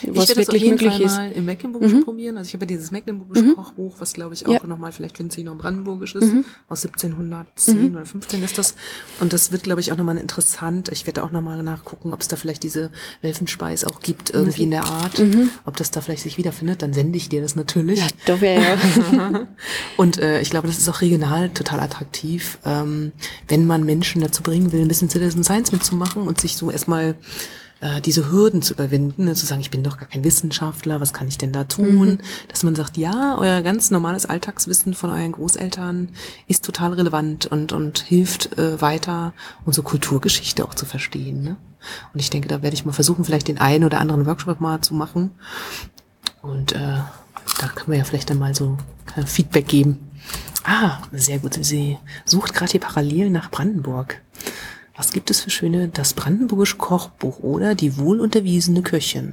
[0.02, 1.16] ich wirklich das auf jeden Fall ist.
[1.16, 2.04] mal im Mecklenburgischen mhm.
[2.04, 2.36] probieren.
[2.36, 3.56] Also ich habe ja dieses Mecklenburgische mhm.
[3.56, 4.66] Kochbuch, was glaube ich auch ja.
[4.66, 6.32] nochmal vielleicht winzig noch brandenburgisch ist.
[6.32, 6.44] Mhm.
[6.68, 7.96] Aus 1710 mhm.
[7.96, 8.74] oder 15 ist das.
[9.20, 10.90] Und das wird glaube ich auch nochmal interessant.
[10.90, 12.90] Ich werde auch nochmal nachgucken, ob es da vielleicht diese
[13.22, 15.18] Welfenspeis auch gibt, irgendwie in der Art.
[15.18, 15.50] Mhm.
[15.64, 16.82] Ob das da vielleicht sich wiederfindet.
[16.82, 18.00] Dann sende ich dir das natürlich.
[18.00, 19.48] Ja, doch, ja, ja.
[19.96, 23.12] Und äh, ich glaube, das ist auch regional total attraktiv, ähm,
[23.48, 27.16] wenn man Menschen dazu bringen will, ein bisschen Citizen Science mitzumachen und sich so erstmal
[27.80, 31.12] äh, diese Hürden zu überwinden, ne, zu sagen, ich bin doch gar kein Wissenschaftler, was
[31.12, 32.08] kann ich denn da tun?
[32.08, 32.18] Mhm.
[32.48, 36.10] Dass man sagt, ja, euer ganz normales Alltagswissen von euren Großeltern
[36.46, 39.32] ist total relevant und, und hilft äh, weiter,
[39.64, 41.42] unsere Kulturgeschichte auch zu verstehen.
[41.42, 41.56] Ne?
[42.12, 44.80] Und ich denke, da werde ich mal versuchen, vielleicht den einen oder anderen Workshop mal
[44.80, 45.32] zu machen.
[46.42, 46.98] Und äh,
[47.58, 48.78] da können wir ja vielleicht dann mal so
[49.26, 50.10] Feedback geben.
[50.64, 51.58] Ah, sehr gut.
[51.62, 54.20] Sie sucht gerade hier parallel nach Brandenburg.
[55.00, 59.32] Was gibt es für schöne Das Brandenburgische Kochbuch oder Die wohlunterwiesene Köchin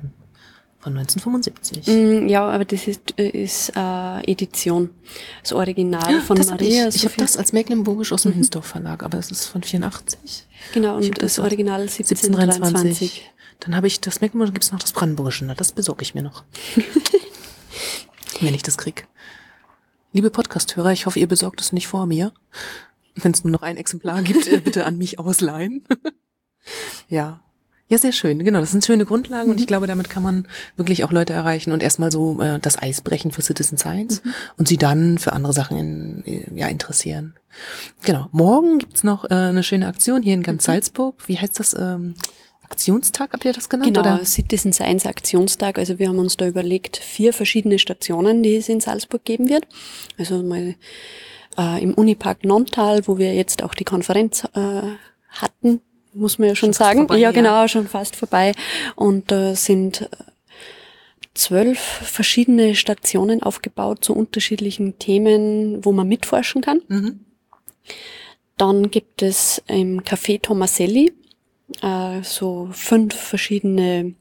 [0.80, 1.88] von 1975?
[1.88, 4.91] Mm, ja, aber das ist, äh, ist äh, Edition.
[5.43, 6.84] Das Original ja, von das Maria.
[6.86, 8.36] Hab ich ich habe das als Mecklenburgisch aus dem mhm.
[8.36, 10.47] Hinsdorf Verlag, aber es ist von 84.
[10.74, 13.30] Genau, und das, das Original 1723.
[13.59, 16.24] Dann habe ich das Mecklenburgische, gibt es noch das Brandenburgische, na, das besorge ich mir
[16.24, 16.45] noch.
[18.39, 19.05] Wenn ich das krieg.
[20.13, 22.32] Liebe Podcasthörer, ich hoffe, ihr besorgt es nicht vor mir
[23.24, 25.84] wenn es nur noch ein Exemplar gibt, äh, bitte an mich ausleihen.
[27.09, 27.41] ja.
[27.89, 28.43] Ja, sehr schön.
[28.43, 29.51] Genau, das sind schöne Grundlagen mhm.
[29.51, 29.68] und ich mhm.
[29.68, 30.45] glaube, damit kann man
[30.76, 34.34] wirklich auch Leute erreichen und erstmal so äh, das Eis brechen für Citizen Science mhm.
[34.57, 37.36] und sie dann für andere Sachen in, äh, ja, interessieren.
[38.03, 38.28] Genau.
[38.32, 40.72] Morgen gibt's noch äh, eine schöne Aktion hier in ganz mhm.
[40.74, 41.15] Salzburg.
[41.28, 41.74] Wie heißt das?
[41.74, 42.15] Ähm,
[42.70, 43.93] Aktionstag, habt ihr das genannt?
[43.93, 44.26] Genau, oder?
[44.26, 45.80] Citizen Science Aktionstag.
[45.80, 49.65] Also wir haben uns da überlegt, vier verschiedene Stationen, die es in Salzburg geben wird.
[50.18, 50.76] Also mal
[51.58, 54.82] äh, im Unipark Nontal, wo wir jetzt auch die Konferenz äh,
[55.30, 55.82] hatten,
[56.14, 56.99] muss man ja schon, schon sagen.
[56.99, 57.68] Vorbei, ja, genau, ja.
[57.68, 58.53] schon fast vorbei.
[58.95, 60.10] Und da äh, sind
[61.34, 66.82] zwölf verschiedene Stationen aufgebaut zu unterschiedlichen Themen, wo man mitforschen kann.
[66.88, 67.20] Mhm.
[68.58, 71.14] Dann gibt es im Café Tomaselli
[71.82, 74.16] äh, so fünf verschiedene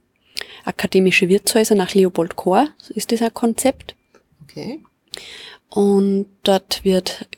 [0.64, 3.95] akademische Wirtshäuser nach Leopold Kohr, ist das ein Konzept.
[4.43, 4.80] Okay.
[5.69, 7.29] Und dort wird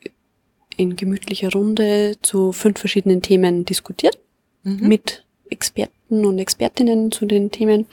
[0.77, 4.19] in gemütlicher Runde zu fünf verschiedenen Themen diskutiert
[4.63, 4.87] mhm.
[4.87, 7.87] mit Experten und Expertinnen zu den Themen.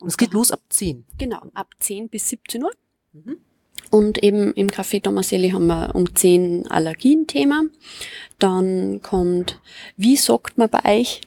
[0.00, 1.04] Und es geht los ab 10.
[1.18, 2.72] Genau, ab 10 bis 17 Uhr.
[3.12, 3.36] Mhm.
[3.90, 7.62] Und eben im Café Tomaselli haben wir um 10 Allergien-Thema.
[8.38, 9.60] Dann kommt,
[9.96, 11.20] wie sagt man bei euch?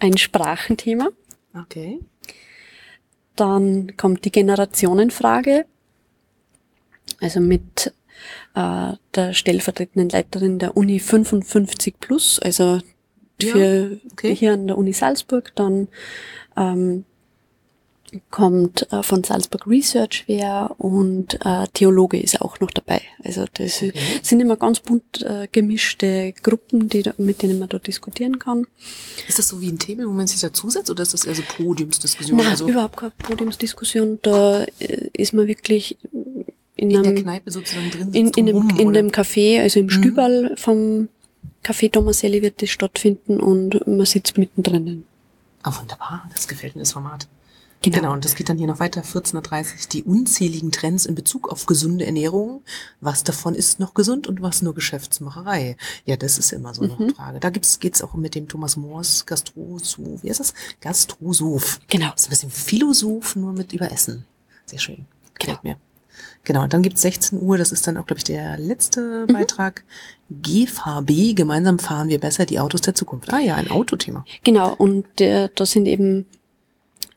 [0.00, 1.08] Ein Sprachenthema.
[1.54, 2.00] Okay.
[3.36, 5.66] Dann kommt die Generationenfrage.
[7.20, 7.92] Also mit
[8.54, 12.80] äh, der stellvertretenden Leiterin der Uni 55 plus, also
[13.40, 14.34] Ja, für okay.
[14.34, 15.52] hier an der Uni Salzburg.
[15.54, 15.88] Dann
[16.56, 17.04] ähm,
[18.30, 23.02] kommt äh, von Salzburg Research wer und äh, Theologe ist auch noch dabei.
[23.24, 23.92] Also das Okay.
[24.22, 28.66] sind immer ganz bunt äh, gemischte Gruppen, die da, mit denen man dort diskutieren kann.
[29.28, 31.42] Ist das so wie ein Thema, wo man sich dazusetzt oder ist das eher so
[31.42, 32.38] Podiumsdiskussion?
[32.38, 34.20] Nein, also überhaupt keine Podiumsdiskussion.
[34.22, 35.98] Da äh, ist man wirklich
[36.76, 39.80] in, in der einem, Kneipe sozusagen drin in, in, dem, rum, in dem Café, also
[39.80, 39.90] im Mhm.
[39.90, 41.08] Stüberl vom
[41.64, 45.04] Café Tomaselli wird das stattfinden und man sitzt mittendrin.
[45.62, 46.28] Ah, wunderbar.
[46.32, 47.26] Das gefällt mir, das Format.
[47.82, 47.98] Genau.
[47.98, 51.50] Genau, und das geht dann hier noch weiter, 14.30 Uhr, die unzähligen Trends in Bezug
[51.52, 52.62] auf gesunde Ernährung.
[53.00, 55.76] Was davon ist noch gesund und was nur Geschäftsmacherei?
[56.04, 56.92] Ja, das ist immer so Mhm.
[56.98, 57.40] eine Frage.
[57.40, 60.22] Da gibt's, geht's auch mit dem Thomas Moors Gastrosoph.
[60.22, 60.54] Wie heißt das?
[60.80, 61.80] Gastrosoph.
[61.88, 62.10] Genau.
[62.12, 64.24] Das ist ein bisschen Philosoph, nur mit über Essen.
[64.64, 65.06] Sehr schön.
[65.38, 65.74] Gefällt Genau.
[65.74, 65.80] mir.
[66.46, 69.32] Genau, dann gibt's 16 Uhr, das ist dann auch, glaube ich, der letzte Mhm.
[69.32, 69.84] Beitrag.
[70.30, 73.32] GVB, gemeinsam fahren wir besser die Autos der Zukunft.
[73.32, 74.24] Ah ja, ein Autothema.
[74.44, 76.24] Genau, und äh, da sind eben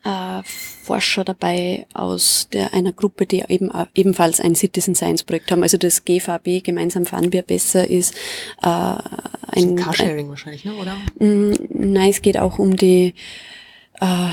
[0.03, 0.41] äh,
[0.83, 5.61] Forscher dabei aus der einer Gruppe, die eben äh, ebenfalls ein Citizen Science Projekt haben.
[5.61, 8.15] Also das GVB, gemeinsam fahren wir besser, ist
[8.63, 8.95] äh,
[9.51, 10.95] ein, Carsharing wahrscheinlich, ne, oder?
[11.19, 13.13] Mm, Nein, es geht auch um die,
[14.01, 14.29] äh,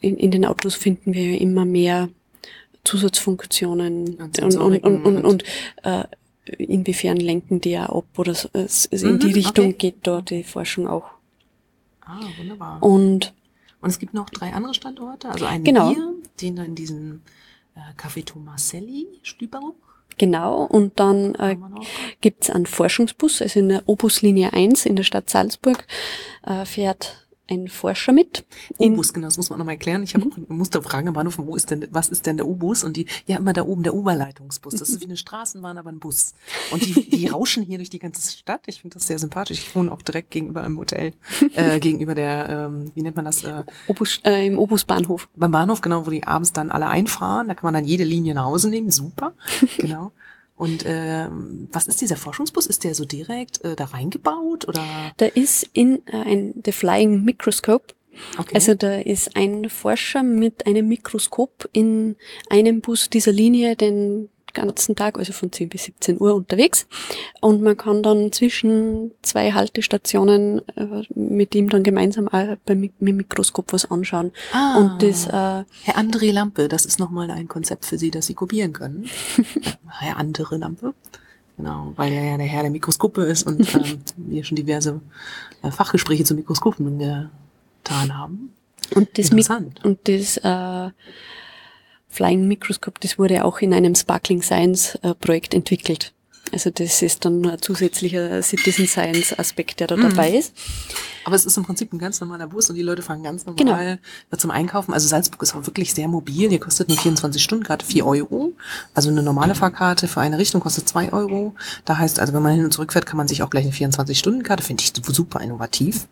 [0.00, 2.08] in, in den Autos finden wir immer mehr
[2.86, 5.44] Zusatzfunktionen Und und, und, und, und,
[5.82, 6.04] äh,
[6.58, 9.76] inwiefern lenken die ja ab oder so, es, es in Mhm, die Richtung okay.
[9.78, 11.04] geht da die Forschung auch.
[12.02, 12.82] Ah, wunderbar.
[12.82, 13.34] Und
[13.80, 15.90] Und es gibt noch drei andere Standorte, also einen Genau.
[15.90, 17.22] hier, den da in diesem
[17.74, 19.72] äh, Café Tomaselli, Stüberl.
[20.18, 21.84] genau, und dann äh, noch.
[22.20, 25.84] gibt's einen Forschungsbus, also in der Obuslinie 1 in der Stadt Salzburg
[26.44, 28.44] äh, fährt ein Forscher mit.
[28.78, 30.02] In, Obus, genau, das muss man nochmal erklären.
[30.02, 32.82] Ich habe auch, musste fragen am Bahnhof, wo ist denn, was ist denn der Obus?
[32.82, 34.74] Und die, ja, immer da oben, der Oberleitungsbus.
[34.74, 36.34] Das ist wie eine Straßenbahn, aber ein Bus.
[36.72, 38.62] Und die, die rauschen hier durch die ganze Stadt.
[38.66, 39.58] Ich finde das sehr sympathisch.
[39.58, 41.12] Ich wohne auch direkt gegenüber einem Hotel,
[41.54, 45.28] äh, gegenüber der, ähm, wie nennt man das, äh, Obus, äh, im Obusbahnhof.
[45.36, 47.48] beim Bahnhof, genau, wo die abends dann alle einfahren.
[47.48, 48.90] Da kann man dann jede Linie nach Hause nehmen.
[48.90, 49.34] Super,
[49.78, 50.12] genau.
[50.56, 52.66] Und ähm, was ist dieser Forschungsbus?
[52.66, 54.84] Ist der so direkt äh, da reingebaut oder?
[55.18, 57.94] Da ist in äh, ein The Flying Microscope
[58.38, 58.54] Okay.
[58.54, 62.16] Also da ist ein Forscher mit einem Mikroskop in
[62.48, 66.88] einem Bus dieser Linie den ganzen Tag, also von 10 bis 17 Uhr unterwegs.
[67.40, 72.90] Und man kann dann zwischen zwei Haltestationen äh, mit ihm dann gemeinsam auch beim Mi-
[72.98, 74.32] mit dem Mikroskop was anschauen.
[74.52, 74.78] Ah.
[74.78, 78.34] Und das, äh, Herr André Lampe, das ist nochmal ein Konzept für Sie, das Sie
[78.34, 79.08] kopieren können.
[80.00, 80.94] Herr Andere Lampe.
[81.56, 85.00] Genau, weil er ja der Herr der Mikroskope ist und ähm, wir schon diverse
[85.62, 88.52] äh, Fachgespräche zu Mikroskopen getan haben.
[88.94, 89.82] und das, Interessant.
[89.84, 90.90] und das äh,
[92.16, 96.14] Flying Microscope, das wurde auch in einem Sparkling Science äh, Projekt entwickelt.
[96.52, 100.54] Also das ist dann ein zusätzlicher Citizen Science Aspekt, der da dabei ist.
[101.24, 103.98] Aber es ist im Prinzip ein ganz normaler Bus und die Leute fahren ganz normal
[104.38, 104.94] zum Einkaufen.
[104.94, 106.48] Also Salzburg ist auch wirklich sehr mobil.
[106.48, 108.52] Die kostet nur 24 Stunden, gerade 4 Euro.
[108.94, 111.56] Also eine normale Fahrkarte für eine Richtung kostet 2 Euro.
[111.84, 113.74] Da heißt also, wenn man hin und zurück fährt, kann man sich auch gleich eine
[113.74, 116.06] 24-Stunden-Karte, finde ich super innovativ.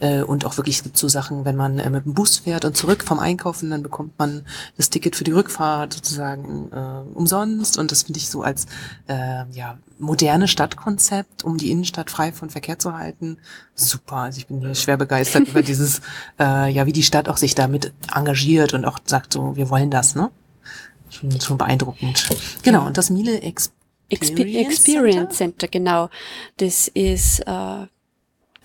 [0.00, 2.66] Äh, Und auch wirklich, es gibt so Sachen, wenn man äh, mit dem Bus fährt
[2.66, 4.44] und zurück vom Einkaufen, dann bekommt man
[4.76, 7.78] das Ticket für die Rückfahrt sozusagen äh, umsonst.
[7.78, 8.66] Und das finde ich so als
[9.08, 13.38] äh, ja, moderne Stadtkonzept, um die Innenstadt frei von Verkehr zu halten.
[13.74, 14.16] Super.
[14.16, 16.00] Also ich bin hier schwer begeistert über dieses,
[16.38, 19.90] äh, ja, wie die Stadt auch sich damit engagiert und auch sagt so, wir wollen
[19.90, 20.30] das, ne?
[21.10, 22.28] Schon, schon beeindruckend.
[22.62, 23.72] Genau, und das Miele Expe
[24.10, 25.58] Experience, Experience Center?
[25.58, 26.08] Center, genau.
[26.56, 27.86] Das ist äh,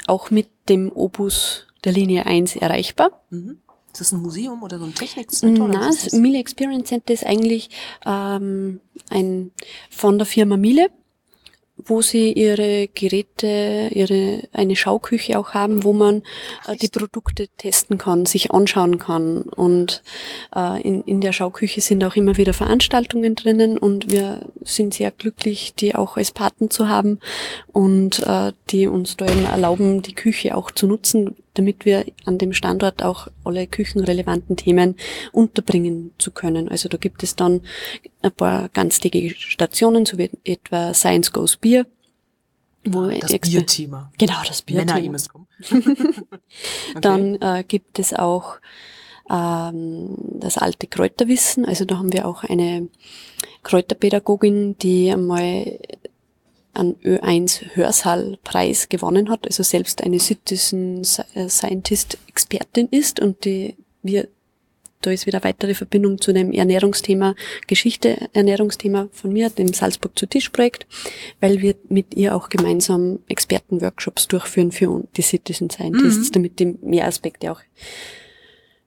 [0.08, 3.24] auch mit dem Obus der Linie 1 erreichbar.
[3.30, 3.60] Mhm.
[3.92, 6.14] Ist das ein Museum oder so ein ist das das?
[6.14, 7.70] Miele Experience Center ist eigentlich
[8.06, 9.52] ähm, ein
[9.92, 10.90] von der Firma Miele,
[11.78, 16.24] wo sie ihre Geräte, ihre eine Schauküche auch haben, wo man
[16.68, 19.42] äh, die Produkte testen kann, sich anschauen kann.
[19.42, 20.04] Und
[20.56, 25.12] äh, in, in der Schauküche sind auch immer wieder Veranstaltungen drinnen und wir sind sehr
[25.12, 27.20] glücklich, die auch als Paten zu haben
[27.72, 32.38] und äh, die uns da eben erlauben, die Küche auch zu nutzen, damit wir an
[32.38, 34.96] dem Standort auch alle küchenrelevanten Themen
[35.32, 36.70] unterbringen zu können.
[36.70, 37.62] Also da gibt es dann
[38.22, 41.86] ein paar ganztägige Stationen, so wie etwa Science Goes Beer,
[42.86, 44.12] Wo das Exper- Bierthema.
[44.18, 45.18] Genau, das Männer, Bierthema.
[45.72, 47.00] okay.
[47.02, 48.58] Dann äh, gibt es auch
[49.30, 51.66] ähm, das alte Kräuterwissen.
[51.66, 52.90] Also da haben wir auch eine
[53.64, 55.80] Kräuterpädagogin, die einmal
[56.74, 64.28] einen Ö1 Hörsaal-Preis gewonnen hat, also selbst eine Citizen Scientist Expertin ist und die wir
[65.06, 67.36] da ist wieder weitere Verbindung zu dem Ernährungsthema,
[67.68, 70.88] Geschichte Ernährungsthema von mir, dem Salzburg zu Tisch Projekt,
[71.40, 77.06] weil wir mit ihr auch gemeinsam Expertenworkshops durchführen für die Citizen Scientists, damit die mehr
[77.06, 77.62] Aspekte auch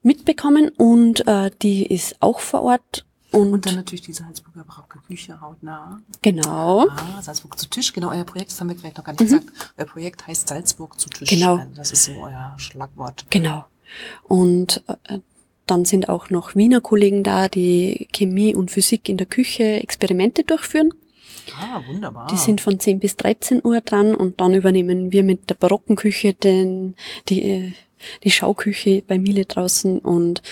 [0.03, 0.71] mitbekommen.
[0.71, 5.41] Und äh, die ist auch vor Ort und, Und dann natürlich die Salzburger Brauke Küche
[5.41, 6.01] hautnah.
[6.23, 9.19] genau, Ah, Salzburg zu Tisch, genau, euer Projekt, das haben wir vielleicht noch gar nicht
[9.21, 9.45] gesagt.
[9.77, 11.31] Euer Projekt heißt Salzburg zu Tisch.
[11.33, 11.37] Mhm.
[11.37, 11.57] Genau.
[11.57, 13.27] Also Das ist so euer Schlagwort.
[13.31, 13.65] genau.
[14.25, 15.19] Und äh,
[15.67, 20.45] dann sind auch noch Wiener Kollegen da, die Chemie und Physik in der Küche Experimente
[20.45, 20.93] durchführen.
[21.61, 22.27] Ah, wunderbar.
[22.29, 25.95] Die sind von 10 bis 13 Uhr dran und dann übernehmen wir mit der barocken
[25.97, 26.95] Küche den,
[27.29, 27.73] die, äh,
[28.25, 30.43] die Schauküche bei Miele draußen und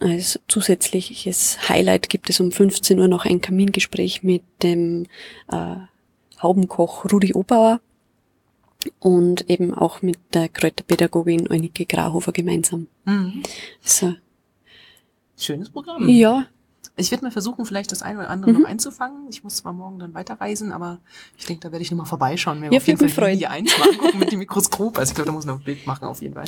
[0.00, 5.06] als zusätzliches Highlight gibt es um 15 Uhr noch ein Kamingespräch mit dem
[5.50, 5.76] äh,
[6.40, 7.80] Haubenkoch Rudi Obauer
[9.00, 12.86] und eben auch mit der Kräuterpädagogin Eunike Grauhofer gemeinsam.
[13.04, 13.42] Mhm.
[13.82, 14.14] Also,
[15.36, 16.08] Schönes Programm.
[16.08, 16.46] ja,
[16.98, 18.62] Ich werde mal versuchen, vielleicht das eine oder andere Mhm.
[18.62, 19.28] noch einzufangen.
[19.30, 20.98] Ich muss zwar morgen dann weiterreisen, aber
[21.38, 22.60] ich denke, da werde ich nochmal vorbeischauen.
[22.60, 23.38] Mir Ja, auf jeden Fall freuen.
[23.38, 24.98] die eins mal angucken mit dem Mikroskop.
[24.98, 26.44] Also ich glaube, da muss noch ein Bild machen auf jeden Fall.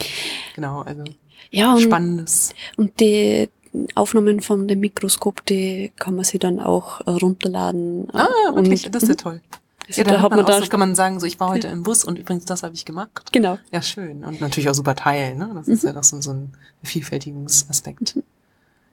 [0.57, 1.05] Genau, also
[1.51, 2.53] ja und, spannendes.
[2.77, 3.49] und die
[3.95, 8.09] Aufnahmen von dem Mikroskop, die kann man sich dann auch äh, runterladen.
[8.09, 9.41] äh, Ah, und wirklich, mit- das ist ja toll.
[9.89, 11.67] Also ja, da, hat man, man auch, so kann man sagen, so ich war heute
[11.69, 13.33] im Bus und übrigens das habe ich gemacht.
[13.33, 13.59] Genau.
[13.73, 14.25] Ja, schön.
[14.25, 15.51] Und natürlich auch super teilen, ne?
[15.55, 15.73] Das Mhm.
[15.73, 16.53] ist ja doch so, so ein
[16.85, 18.19] Vielfältigungsaspekt.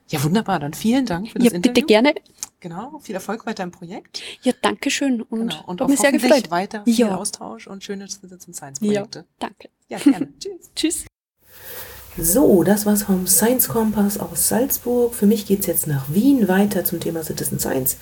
[0.09, 0.59] Ja, wunderbar.
[0.59, 1.87] Dann vielen Dank für das Ja, bitte Interview.
[1.87, 2.13] gerne.
[2.59, 2.99] Genau.
[3.03, 4.21] Viel Erfolg weiter im Projekt.
[4.41, 5.63] Ja, danke schön und, Genau.
[5.67, 6.49] Und auch mich sehr gefreut.
[6.49, 7.15] weiter viel Ja.
[7.15, 9.25] Austausch und schöne Citizen Science Ja, Projekte.
[9.39, 9.69] danke.
[9.89, 10.29] Ja, gerne.
[10.39, 10.71] Tschüss.
[10.75, 11.05] Tschüss.
[12.19, 15.13] So, das war's vom Science Kompass aus Salzburg.
[15.13, 17.97] Für mich geht's jetzt nach Wien weiter zum Thema Citizen Science.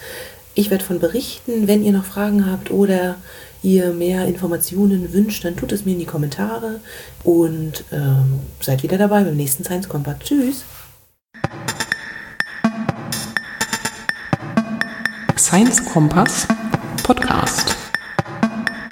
[0.53, 1.67] Ich werde von berichten.
[1.67, 3.17] Wenn ihr noch Fragen habt oder
[3.61, 6.79] ihr mehr Informationen wünscht, dann tut es mir in die Kommentare
[7.25, 10.19] und ähm, seid wieder dabei beim nächsten Science Kompass.
[10.19, 10.63] Tschüss!
[15.55, 16.45] Science Kompass
[17.01, 17.84] Podcast.